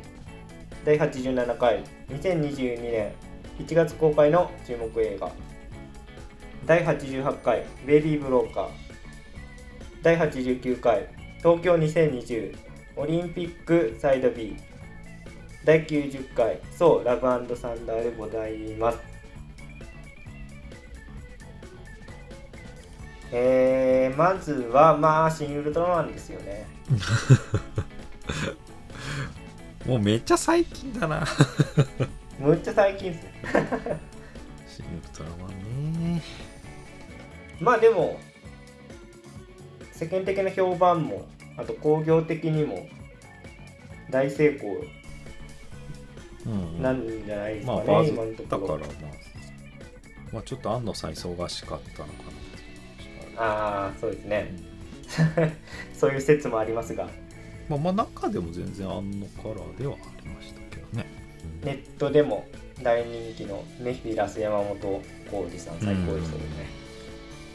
[0.85, 3.11] 第87回2022年
[3.57, 5.31] 1月公開の注目映画。
[6.67, 8.69] 第88回ベイビーブローカー。
[10.03, 11.07] 第89回
[11.39, 12.55] 東京2020
[12.95, 14.55] オリンピックサイド B
[15.65, 19.08] 第90回そうラブサンダーでございます。
[23.31, 26.65] えー、まずはまあ新ウルトラマンですよね。
[29.85, 31.25] もうめっちゃ最近だな。
[32.39, 33.31] むっちゃ最近ですね
[34.67, 36.21] シン・ウルトラマンね。
[37.59, 38.19] まあでも
[39.91, 41.27] 世間的な評判も
[41.57, 42.87] あと興行的にも
[44.09, 44.77] 大成功
[46.45, 48.79] うんなんじゃないですかね、まあバズ今のところ。
[48.79, 49.15] だからまあ。
[50.31, 52.38] まあちょっと安野さん忙しかったのかな
[53.39, 54.53] ああそうですね。
[55.95, 57.09] そういう説もありますが。
[57.69, 61.05] まあまあ中でも全然安野カラーではありましたけどね。
[61.63, 62.45] ネットでも
[62.83, 64.77] 大人気のメフィラス山本
[65.31, 66.69] 浩二さん最高でしたよね。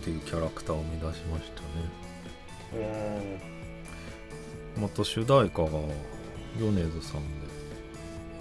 [0.00, 1.68] っていうキャラクターを目指しましたね。
[2.74, 4.82] うーん。
[4.82, 5.68] また主題歌が
[6.58, 7.54] 米津さんで。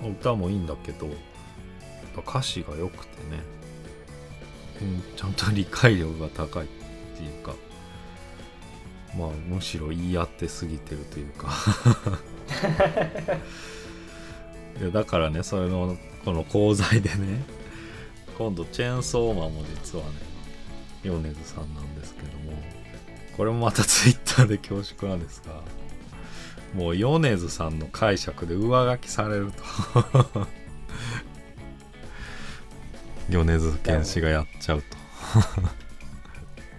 [0.09, 1.15] 歌もいいんだけどやっ
[2.23, 3.41] ぱ歌詞が良くてね、
[4.81, 6.65] うん、ちゃんと理解力が高い。
[6.65, 6.82] って
[7.21, 7.53] いうか
[9.17, 11.49] まあむしろ言い合って過ぎてるというか。
[14.79, 17.43] いやだからねそれのこの講座でね
[18.37, 20.11] 今度チェーンソーマンも実はね
[21.03, 22.53] 米津さんなんですけども
[23.37, 25.61] これもまたツイッターで恐縮なんですが
[26.73, 30.47] もう米津さんの解釈で上書きされると。
[33.29, 34.97] 米津玄師がやっちゃうと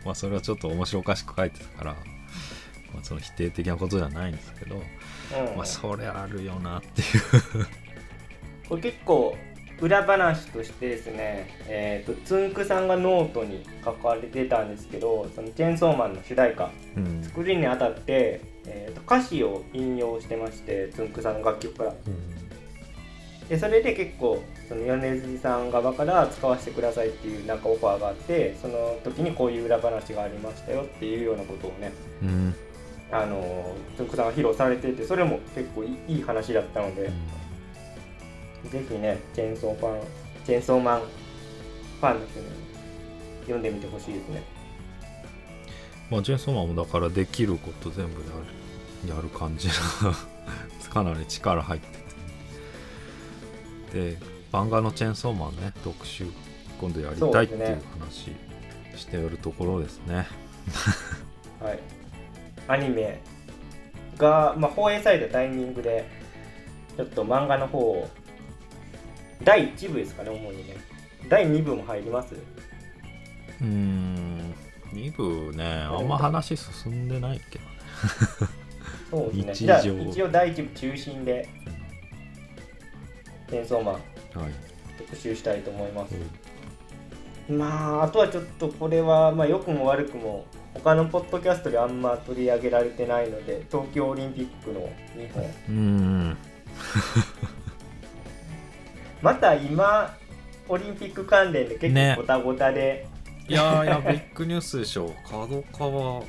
[0.05, 1.93] まあそれはちょっと面白おかしく書いてたから、
[2.93, 5.57] まあ、その否定的なことじゃないんですけど、うん。
[5.57, 7.67] まあそれあるよなっていう。
[8.69, 9.37] これ結構
[9.81, 17.23] 裏話としてですね、えー、とつんくさんがノートに書かれてたんですけどそのチェーンソーマンの主題歌うん。
[17.23, 21.95] 作るにあたって、えー、と歌詞を引用してましてつんくさんの楽曲から。
[23.49, 31.93] でそれで結構その米津さん側から使わせてくださいっていうなんかオファーがあってその時にこういう裏話がありましたよっていうようなことをね
[32.23, 32.55] うん。
[33.11, 37.11] あのつんくさんが披露されていてそれも結構いい話だったので、
[38.71, 40.01] ぜひねチェーンソーファン
[40.45, 42.47] チェーンソーマンファンの人に
[43.43, 44.43] 読んでみてほしいですね。
[46.11, 48.27] まあジェイソンマンもだからできること全部や
[49.07, 49.75] るやる感じが
[50.93, 51.99] かなり力入って
[53.93, 54.11] て。
[54.11, 56.27] で漫画のチェーンソーマンね特集
[56.81, 58.33] 今度やりたいっていう話
[58.97, 60.29] してるところですね。
[61.61, 61.79] はい。
[62.69, 63.21] アニメ
[64.17, 66.09] が、まあ、放映されたタイミングで
[66.97, 68.09] ちょっと漫画の方を
[69.43, 70.77] 第1部ですかね主にね。
[71.29, 72.35] 第2部も入ります？
[72.35, 74.55] うーん。
[74.93, 77.71] 2部ねあんま話進んでないけどね。
[79.11, 79.53] そうですね。
[79.55, 81.49] 日じゃあ常一応第1部中心で
[83.51, 83.95] チェーンソーマン。
[83.95, 84.03] はい、
[84.99, 86.15] 特集したいと思います。
[87.49, 94.81] まああとはちょっとこれは、まあ、良くも悪くも他のポッドキャストであんま取り上げられてないので東京オリンピックの
[95.15, 95.45] 日本。
[95.45, 96.37] うーん。
[99.23, 100.17] また今
[100.69, 103.07] オリンピック関連で結ね構ごたごたで、
[103.49, 106.23] いやーいやビッグニュースでしょ角川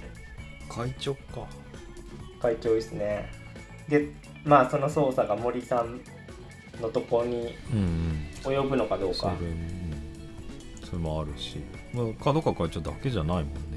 [0.69, 1.47] 会長か。
[2.41, 3.31] 会長ですね。
[3.87, 4.09] で
[4.43, 6.01] まあその捜査が森さん
[6.81, 8.27] のとこにうんうん。
[8.43, 9.15] 及ぶのかどうか。
[9.17, 9.91] それ,、うん、
[10.83, 11.57] それもあるし、
[11.93, 13.75] まあ、角川会長だけじゃないもんね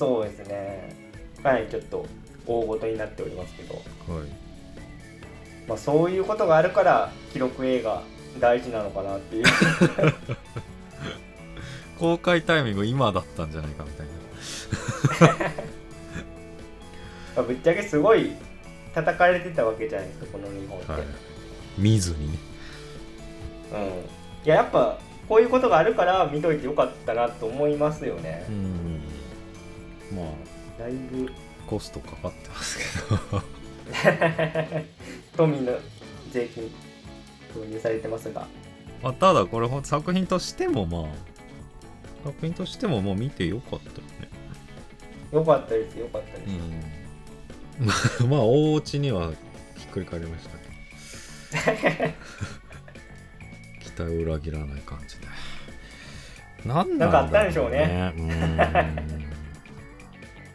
[0.00, 0.96] そうですね。
[1.42, 2.06] かなりちょっと
[2.46, 4.28] 大ごとになっておりますけど、今はい。
[5.68, 8.02] まあ、そういうことがあるから記録映画
[8.38, 9.44] 大事なのかなっていう。
[12.00, 14.06] 公開タイミング今だったんじゃないかみたい
[15.28, 15.36] な。
[17.36, 18.32] まあぶっちゃけすごい
[18.94, 21.02] 叩かれてたわけじゃないですかこの日本って、はい
[21.78, 22.32] 見ずに。
[22.32, 22.38] ね
[23.72, 23.78] うん。
[24.46, 24.98] いややっぱ
[25.28, 28.44] こういうことがあるから見といてよかったなと思いますよね。
[28.48, 29.00] う、ん。
[30.14, 31.30] まあだいぶ。
[31.66, 32.84] コストかかってますけ
[33.36, 33.42] ど。
[35.36, 35.72] 都民の
[36.32, 36.64] 税金
[37.54, 38.46] 導入されてますが。
[39.02, 41.12] まあただこれ作品としてもまあ
[42.24, 44.28] 作品としてももう見てよかったよね。
[45.32, 46.50] よかったですよかったです、
[48.22, 48.30] うん。
[48.30, 49.30] まあ大落ちには
[49.76, 50.59] ひっくり返りました
[53.80, 55.26] 期待を裏切らない感じで。
[56.64, 58.12] なんなんだろう、ね、なんかあったんでしょうね。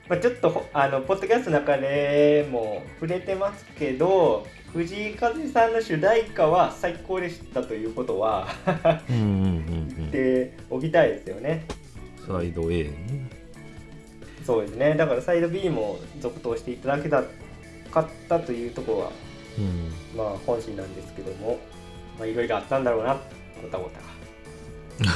[0.07, 8.47] まあ、ちょっとほあのポッドキャストの中でも触れてますけど藤井風さんの主題歌は最高でしたということは
[9.09, 11.65] 言っておきたいですよね。
[12.27, 12.91] サイド A ね
[14.45, 14.93] そうですね。
[14.93, 17.23] だからサイド B も続投していただけた
[17.89, 19.11] かったというところは
[19.57, 20.17] うん。
[20.17, 21.59] まあ本心なんですけども
[22.17, 23.17] まあいろいろあったんだろうな
[23.61, 23.99] ごたごた。
[23.99, 24.05] が
[25.05, 25.11] の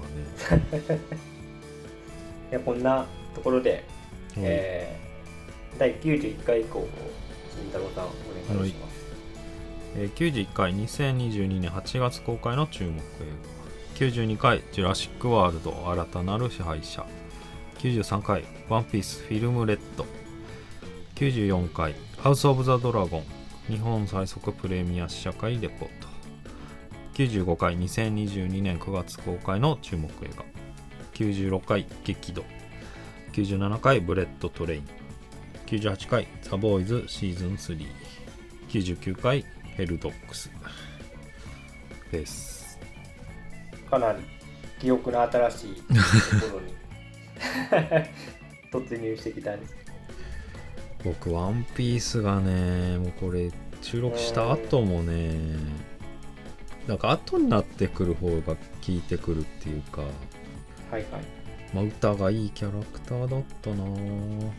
[0.00, 1.00] はね。
[2.48, 3.84] いでこんなところで、
[4.36, 5.04] うんえー
[5.76, 6.88] 第91回以降を
[7.52, 8.08] 慎太郎さんお
[8.56, 8.94] 願いします。
[9.96, 13.64] えー91回2022年8月公開の注目映画。
[13.94, 17.04] 92回「ジュラシック・ワールド新たなる支配者」
[17.78, 20.04] 93回「ワンピースフィルムレッド」
[21.16, 23.24] 94回「ハウス・オブ・ザ・ドラゴン」
[23.68, 26.08] 日本最速プレミア試写会レポート。
[27.14, 30.44] 95回2022年9月公開の注目映画。
[31.14, 32.44] 96回「激怒」
[33.32, 34.88] 97回「ブレッド・トレイン」
[35.66, 37.86] 98回「ザ・ボーイズシーズン3」
[38.68, 39.46] 99回
[39.76, 40.50] ヘルドックス。
[42.12, 42.78] です。
[43.88, 44.18] かなり
[44.78, 46.74] 記憶の新しいところに
[48.70, 49.83] 突入してきたんです。
[51.04, 53.50] 僕ワンピースがねもうこれ
[53.82, 55.34] 収録した後もね
[56.86, 58.56] なんか後になってくる方が効
[58.88, 61.04] いてくるっていうか、はいはい。
[61.72, 64.50] まあ、歌がいいキャラクターだったなぁ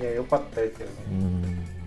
[0.00, 0.92] いや、よかったですよね。
[1.10, 1.80] うん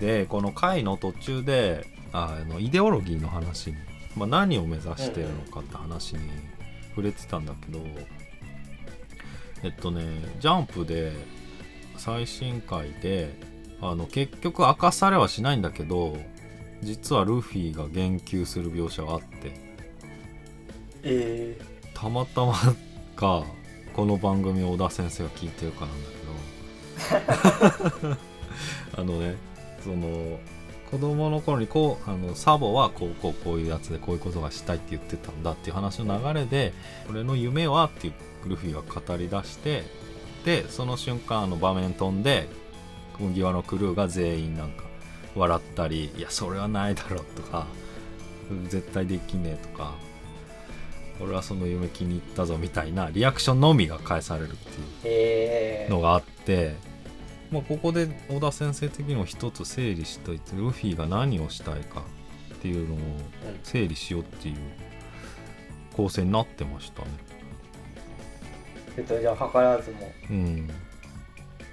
[0.00, 3.76] でこの回の途中でああのイデオロギーの話に、
[4.16, 6.20] まあ、何を目指してるのかって話に
[6.90, 7.80] 触れてたんだけど、
[9.62, 10.02] えっとね
[10.40, 11.12] ジャンプで
[12.04, 13.34] 最新回で
[13.80, 16.18] あの結局明かされはしないんだけど
[16.82, 19.58] 実はルフィが言及する描写があって
[21.02, 21.58] え
[21.94, 22.52] たまたま
[23.16, 23.44] か
[23.94, 26.10] この番組を小田先生が聞いてるかなんだ
[28.02, 28.16] けど
[29.00, 29.36] あのね
[29.82, 30.38] その
[30.90, 36.74] 子供の頃にこうあのサボはこうこうこういうやつでこういうことがしたいって言ってたんだっていう話の流れで
[37.08, 39.84] 「俺の夢は?」っていうルフィが語り出して
[40.44, 42.48] でその瞬間あの場面飛んで
[43.18, 44.84] 麦わのクルーが全員なんか
[45.34, 47.66] 笑ったり「いやそれはないだろ」とか
[48.68, 49.94] 「絶対できねえ」とか
[51.20, 54.54] 「俺はその夢気に入ったぞ」みたいなリアクションのみが返されるっ
[55.02, 56.74] ていうのがあって、
[57.50, 62.02] まあ、ここで小田先生的にも一つ整理しといてルフィが何をしたいか
[62.54, 62.98] っていうのを
[63.62, 64.56] 整理しようっていう
[65.96, 67.08] 構成になってましたね。
[68.96, 70.70] えっと、じゃあ、図らずも、うん、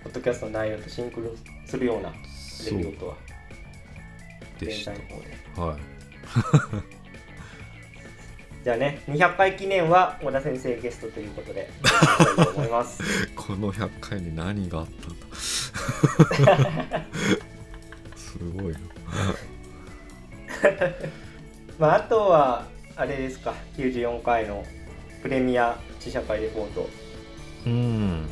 [0.04, 1.32] ポッドキャストの内容とシンクロ
[1.66, 3.16] するようなそう出来事は、
[4.60, 4.92] でした。
[5.62, 5.80] はい、
[8.64, 11.70] じゃあね、200回記念は小田先生ゲストということで、
[12.56, 13.04] 思います。
[13.36, 17.06] この100回に何があったんだ
[18.16, 18.80] すごいな。
[21.78, 22.66] まあ、あとは、
[22.96, 24.66] あれですか、94回の
[25.22, 26.90] プレミア試写会レポート、
[27.66, 28.30] うん。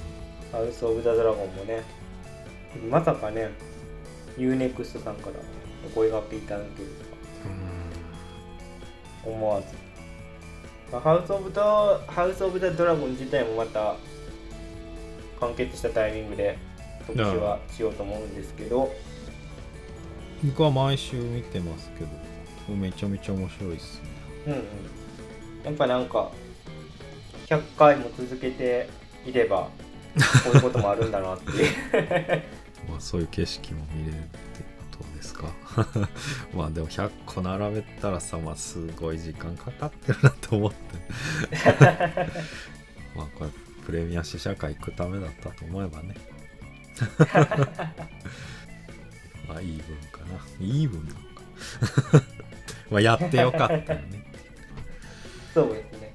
[0.51, 1.84] ハウス・オブ・ザ・ドラゴンもね、
[2.89, 3.49] まさかね、
[4.38, 5.34] UNEXT さんから
[5.86, 7.09] お声掛けいただけるとは。
[9.25, 9.67] 思わず。
[10.91, 11.61] まあハウス・オブ・ザ・
[12.07, 13.95] ハウス・オブ・ザ・ドラゴン自体もまた
[15.39, 16.57] 完結したタイミングで
[17.05, 18.93] 特集はしようと思うんですけど、
[20.43, 24.09] 僕は毎週見てますけどめちゃめちゃ面白いっすね。
[24.47, 24.59] うんうん、
[25.65, 26.32] やっぱなんか
[27.47, 28.89] 100回も続けて
[29.26, 29.70] いれば
[30.43, 31.74] こういうこともあるんだなっていう。
[32.89, 34.30] まあ、そういう景色も見れるって
[34.97, 35.53] ことですか？
[36.53, 40.78] まあでも100個並べたらさ、まあ、すごい時間かかってるなと思って。
[43.15, 43.49] まあこれ
[43.86, 46.15] プレミア試写会行くためだったと思えばね。
[49.47, 50.65] まあいい分かな。
[50.65, 51.26] いい分なのか。
[52.91, 54.24] まあやってよかったよね。
[55.53, 56.13] そうですね。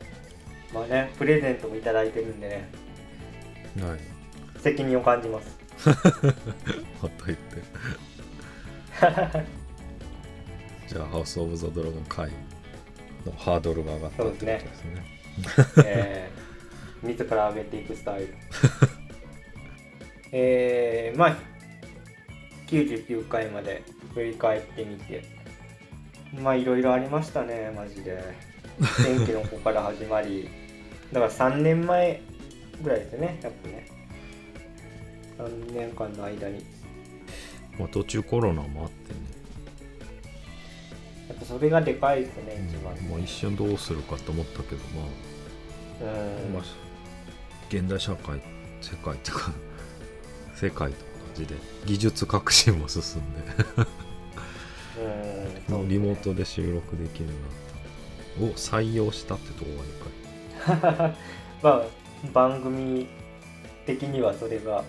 [0.73, 2.69] まあねプレゼントもいただいてるんでね
[3.83, 3.99] はい。
[4.61, 5.59] 責任を感じます。
[7.01, 7.41] ほっといて。
[10.89, 12.31] じゃあハウス・オブ・ザ・ドラゴン会
[13.27, 15.05] のハードルが上がったってことですね。
[15.85, 18.35] えー、自ら上げていくスタイル。
[20.33, 21.37] えー、まあ
[22.67, 23.83] 99回まで
[24.15, 25.23] 振り返ってみて。
[26.41, 28.23] まあいろいろありましたねマジで。
[29.05, 30.49] 天気の子から始まり。
[31.13, 32.21] だから3年前
[32.83, 33.87] ぐらいですよねやっぱね。
[35.39, 36.65] 3年間の間に。
[37.79, 39.19] まあ、途中コロナもあってね、
[41.29, 42.95] やっぱそれがでかいですね一番。
[43.09, 44.83] もう一瞬どうするかと思ったけど
[46.01, 46.13] まあ、
[46.47, 46.53] うん。
[46.55, 46.63] まあ、
[47.69, 48.41] 現代社会
[48.81, 49.53] 世界っていうか
[50.55, 50.97] 世界と
[51.37, 51.55] 同じで
[51.87, 53.41] 技術革新も進んで。
[55.71, 55.89] うん。
[55.89, 57.65] リモートで収録できるようになった。
[58.45, 59.71] を採用したってとこ
[60.69, 61.17] がでかい。
[61.63, 63.07] まあ番組
[63.87, 64.85] 的にはそれが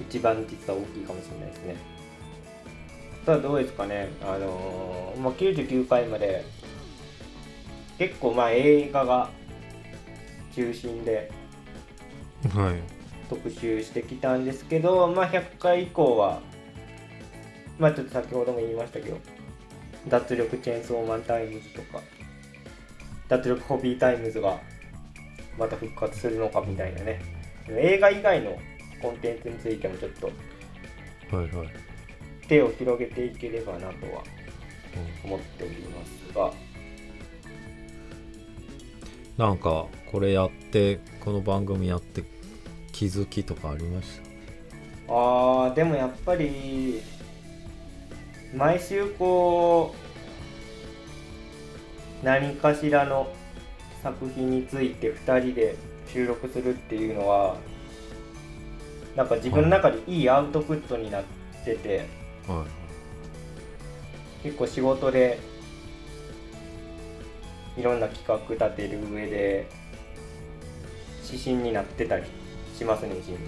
[0.00, 1.76] 一番実は大きいかもしれないですね。
[3.26, 6.44] ただどうですかねあのーまあ、99回まで
[7.98, 9.28] 結構まあ映画が
[10.54, 11.30] 中心で
[12.54, 13.00] はい。
[13.28, 16.40] 特集してきたんですけど、まあ、100回以降は、
[17.78, 19.18] まあ、ちょっと先ほども言いましたけど
[20.08, 22.00] 脱力チェーンソーマンタイムズとか
[23.28, 24.58] 脱力ホビータイムズが
[25.58, 27.20] また復活するのかみたいなね。
[27.68, 28.58] 映画以外の
[29.00, 30.26] コンテンツについてもちょっと
[31.36, 31.68] はいはい。
[32.48, 34.22] 手を広げていければなとは
[35.24, 36.52] 思っておりますが。
[39.36, 42.24] なんかこれやってこの番組やって
[42.92, 44.20] 気づきとかありまし
[45.08, 47.00] あーでもやっぱり
[48.54, 49.94] 毎週こ
[52.22, 53.32] う何かしらの
[54.02, 55.76] 作品について2人で
[56.06, 57.56] 収録するっていうのは
[59.16, 61.22] なんか自分の中でいいアウトプットになっ
[61.64, 62.06] てて
[62.46, 62.66] たはい。
[64.42, 65.38] 結構仕事で
[67.76, 69.68] いろんな企画立てる上で
[71.30, 72.24] 指針になってたり
[72.76, 73.38] しますね自分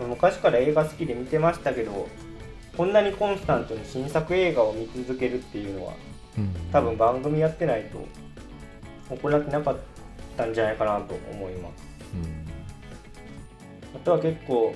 [0.00, 0.08] うん。
[0.10, 2.08] 昔から映画好きで見てましたけど
[2.76, 5.94] こんなにコンスタントに新作映画を見続けるっていうのは
[6.36, 6.52] うん。
[6.72, 8.04] 多分番組やってないと
[9.08, 9.76] 行ってなかっ
[10.36, 11.84] たんじゃないかなと思います。
[13.94, 14.74] あとは結構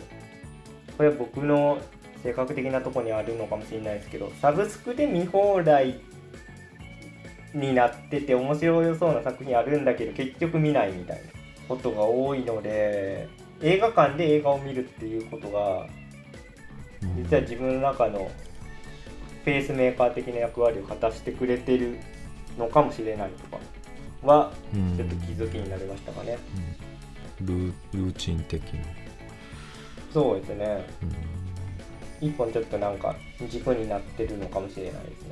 [0.97, 1.79] これは僕の
[2.23, 6.01] 性格的なとこにあるのかもしれないですけどサブスクで見放題
[7.55, 11.23] になってて面白そうな作品あるんだけど結局見ないみたいな
[11.69, 13.29] ことが多いので
[13.61, 15.87] 映画館で映画を見るっていうことが
[17.03, 17.23] うん。
[17.23, 18.31] 実は自分の中の
[19.45, 21.99] ペースメーカー的な役割を果たしてくれてる
[22.59, 23.63] のかもしれないとか
[24.23, 26.39] はうんちょっと気づきになりましたかね。
[27.41, 28.81] うんルーチン的な
[30.13, 30.85] そうですね。
[31.03, 33.15] うん一本ちょっとなんか
[33.49, 35.29] 軸になってるのかもしれないですね。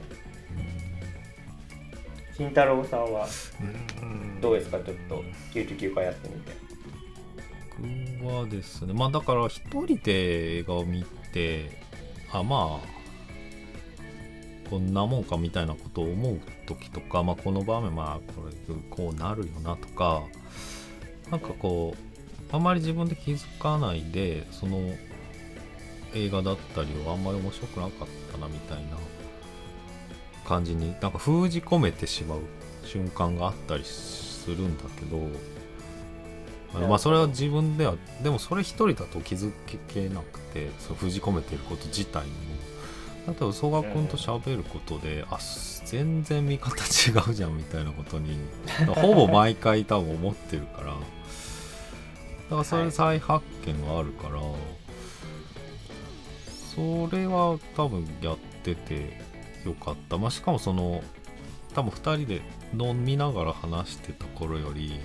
[2.36, 3.26] 慎太郎さんは
[4.00, 4.78] うんどうですか？
[4.78, 6.52] ちょっと99回やってみて。
[8.22, 11.82] 僕はですねまあだから一人で映画を見て
[12.32, 12.95] あまあ
[14.68, 20.22] こんなもんかみたいなことを思う時とか、まあ、この場面まあこれこうなるよなとか
[21.30, 24.78] なんかこうあんまり自分で気づかないでその
[26.14, 28.96] 映画だったりをあんまり面白くなかったなみたいな
[30.44, 32.40] 感じになんか封じ込めてしまう
[32.84, 35.18] 瞬間があったりするんだけど
[36.86, 39.50] まあそれは自分ではでもそれ一人だと気づ
[39.88, 42.55] けなくてその封じ込めてること自体にも
[43.26, 45.38] 例えば曽我君と喋ることで、あ
[45.84, 48.38] 全然見方違うじゃんみたいなことに
[48.86, 50.86] ほぼ毎回多分思ってるから。
[50.86, 50.94] だ
[52.50, 54.40] からそれ再発見があるから、
[56.74, 59.18] それは多分やってて
[59.64, 61.02] よかった、まあ、しかもその
[61.74, 62.42] 多分2人で
[62.74, 65.00] 飲みながら話してた頃より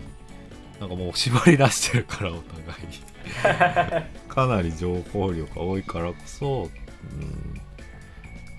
[0.79, 4.07] なんかもう縛り出してるからお互い。
[4.27, 6.69] かなり情報量が多いからこそ、
[7.13, 7.61] うん、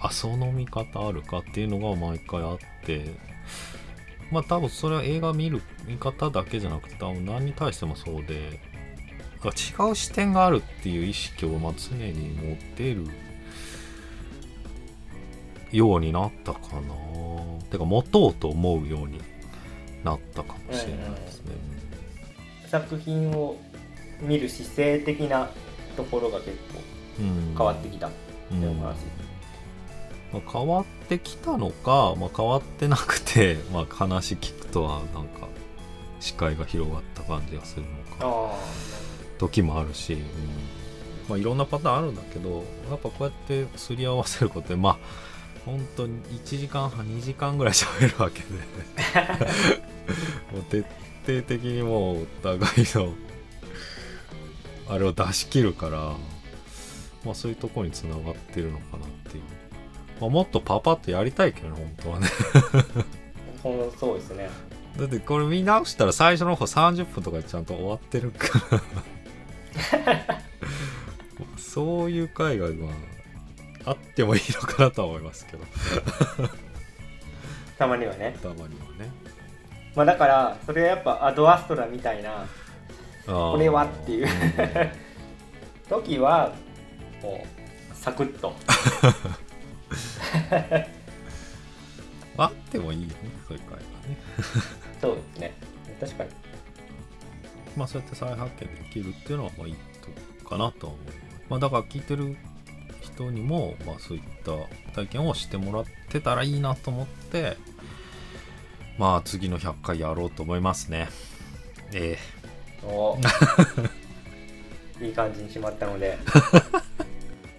[0.03, 3.15] あその見方あるかっていうのが毎回あって
[4.33, 8.61] まあ多分それは映画見る見方だけじゃなくて多分何に対してもそうで
[9.45, 13.07] 違う視点があるっていう意識をまあ常に持ってる
[15.70, 16.95] ようになったかな
[17.70, 19.20] てか持とうと思うように
[20.05, 21.55] なったかもしれないですね。
[22.66, 23.57] 作品を
[24.20, 25.51] 見る姿勢的な
[25.97, 26.81] ところが結構
[27.20, 28.16] うん変わってきたって
[28.53, 28.97] うんいう話。
[30.33, 35.49] まあ、変わってきたのか、まあ、変わってなくて、 まあ、話聞くとはなんか
[36.21, 38.21] 視界が広がった感じがするのか。
[38.21, 38.57] あ
[39.39, 40.21] 時もあるし、うん。
[41.29, 44.99] まあ、いろんなパターンあるんだけどやっぱこうやってすり合わせることでまあ
[45.65, 48.47] 本当に1時間半2時間ぐらい喋るわけで。
[50.53, 50.85] もう徹
[51.25, 52.63] 底的にもうお互い
[52.95, 53.15] の
[54.89, 55.99] あれを出し切るから、
[57.25, 59.45] まあ、そういうとこにつながってるのかなっていう、
[60.20, 62.28] まあ、もっとパパッとやりたいけどね本当はね。
[62.86, 64.51] あほんそうですね。
[64.97, 68.82] だってこれ見直したら最初の方30分とかでちゃんと終わってるから。
[71.56, 72.93] そういう回がま
[73.86, 75.64] ああってもいいのかなとは思いますけど。
[77.78, 78.36] たまにはね。
[78.43, 79.10] たまにはね。
[79.97, 82.47] まあだからそれはやっぱアドアストラみたいな
[83.26, 84.28] ここれはっていう。
[85.89, 86.52] 時は
[87.22, 87.44] も
[87.93, 88.55] うサクッと
[92.36, 93.14] あってもいいよね
[93.47, 93.85] そういう回がね。
[95.01, 95.52] そうですね。
[96.01, 96.31] 確かに。
[97.77, 100.09] まあそうやって再発見できるっていうのはまあいいと
[100.43, 101.19] こかなとは思います。
[101.48, 102.36] まあだから聞いてる
[103.01, 104.52] 人にもまあそういった
[104.94, 107.56] 体験をしてもらってたらいいなと思って
[108.98, 111.09] まあ次の100回やろうと思いますね。
[111.93, 112.19] え
[112.85, 113.19] お
[115.01, 116.19] いい感じにしまったので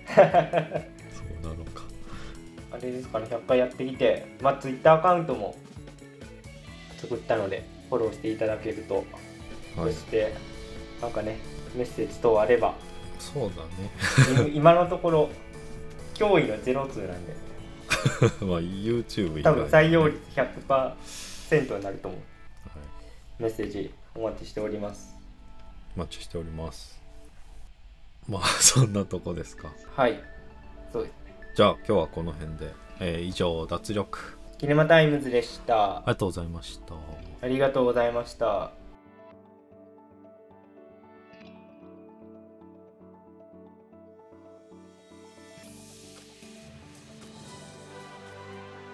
[2.91, 5.55] ですかね100回やってきてまあ Twitter アカウントも
[6.97, 8.95] 作ったのでフォローしていただけると、
[9.75, 9.93] はい。
[9.93, 10.33] そして
[11.01, 11.37] なんかね
[11.75, 12.75] メッセージ等あれば
[13.19, 13.51] そう
[14.35, 14.49] だね。
[14.49, 15.29] い今のところ
[16.15, 17.33] 驚異の02なんで。
[18.45, 22.19] まあ YouTube 以外多分採用率100%になると思う。
[22.69, 22.75] は
[23.39, 23.43] い。
[23.43, 25.15] メッセージお待ちしております。
[25.95, 26.99] お待ちしております。
[28.27, 29.71] まあそんなとこですか。
[29.95, 30.32] はい
[31.55, 34.39] じゃあ今日はこの辺で、えー以上脱力。
[34.57, 35.97] キネマタイムズでした。
[35.97, 36.95] ありがとうございました。
[37.41, 38.71] ありがとうございました。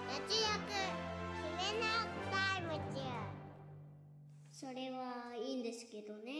[0.10, 0.50] 脱力
[1.58, 1.88] 決めな
[2.32, 3.02] タイムズ。
[4.52, 6.34] それはいいんですけどね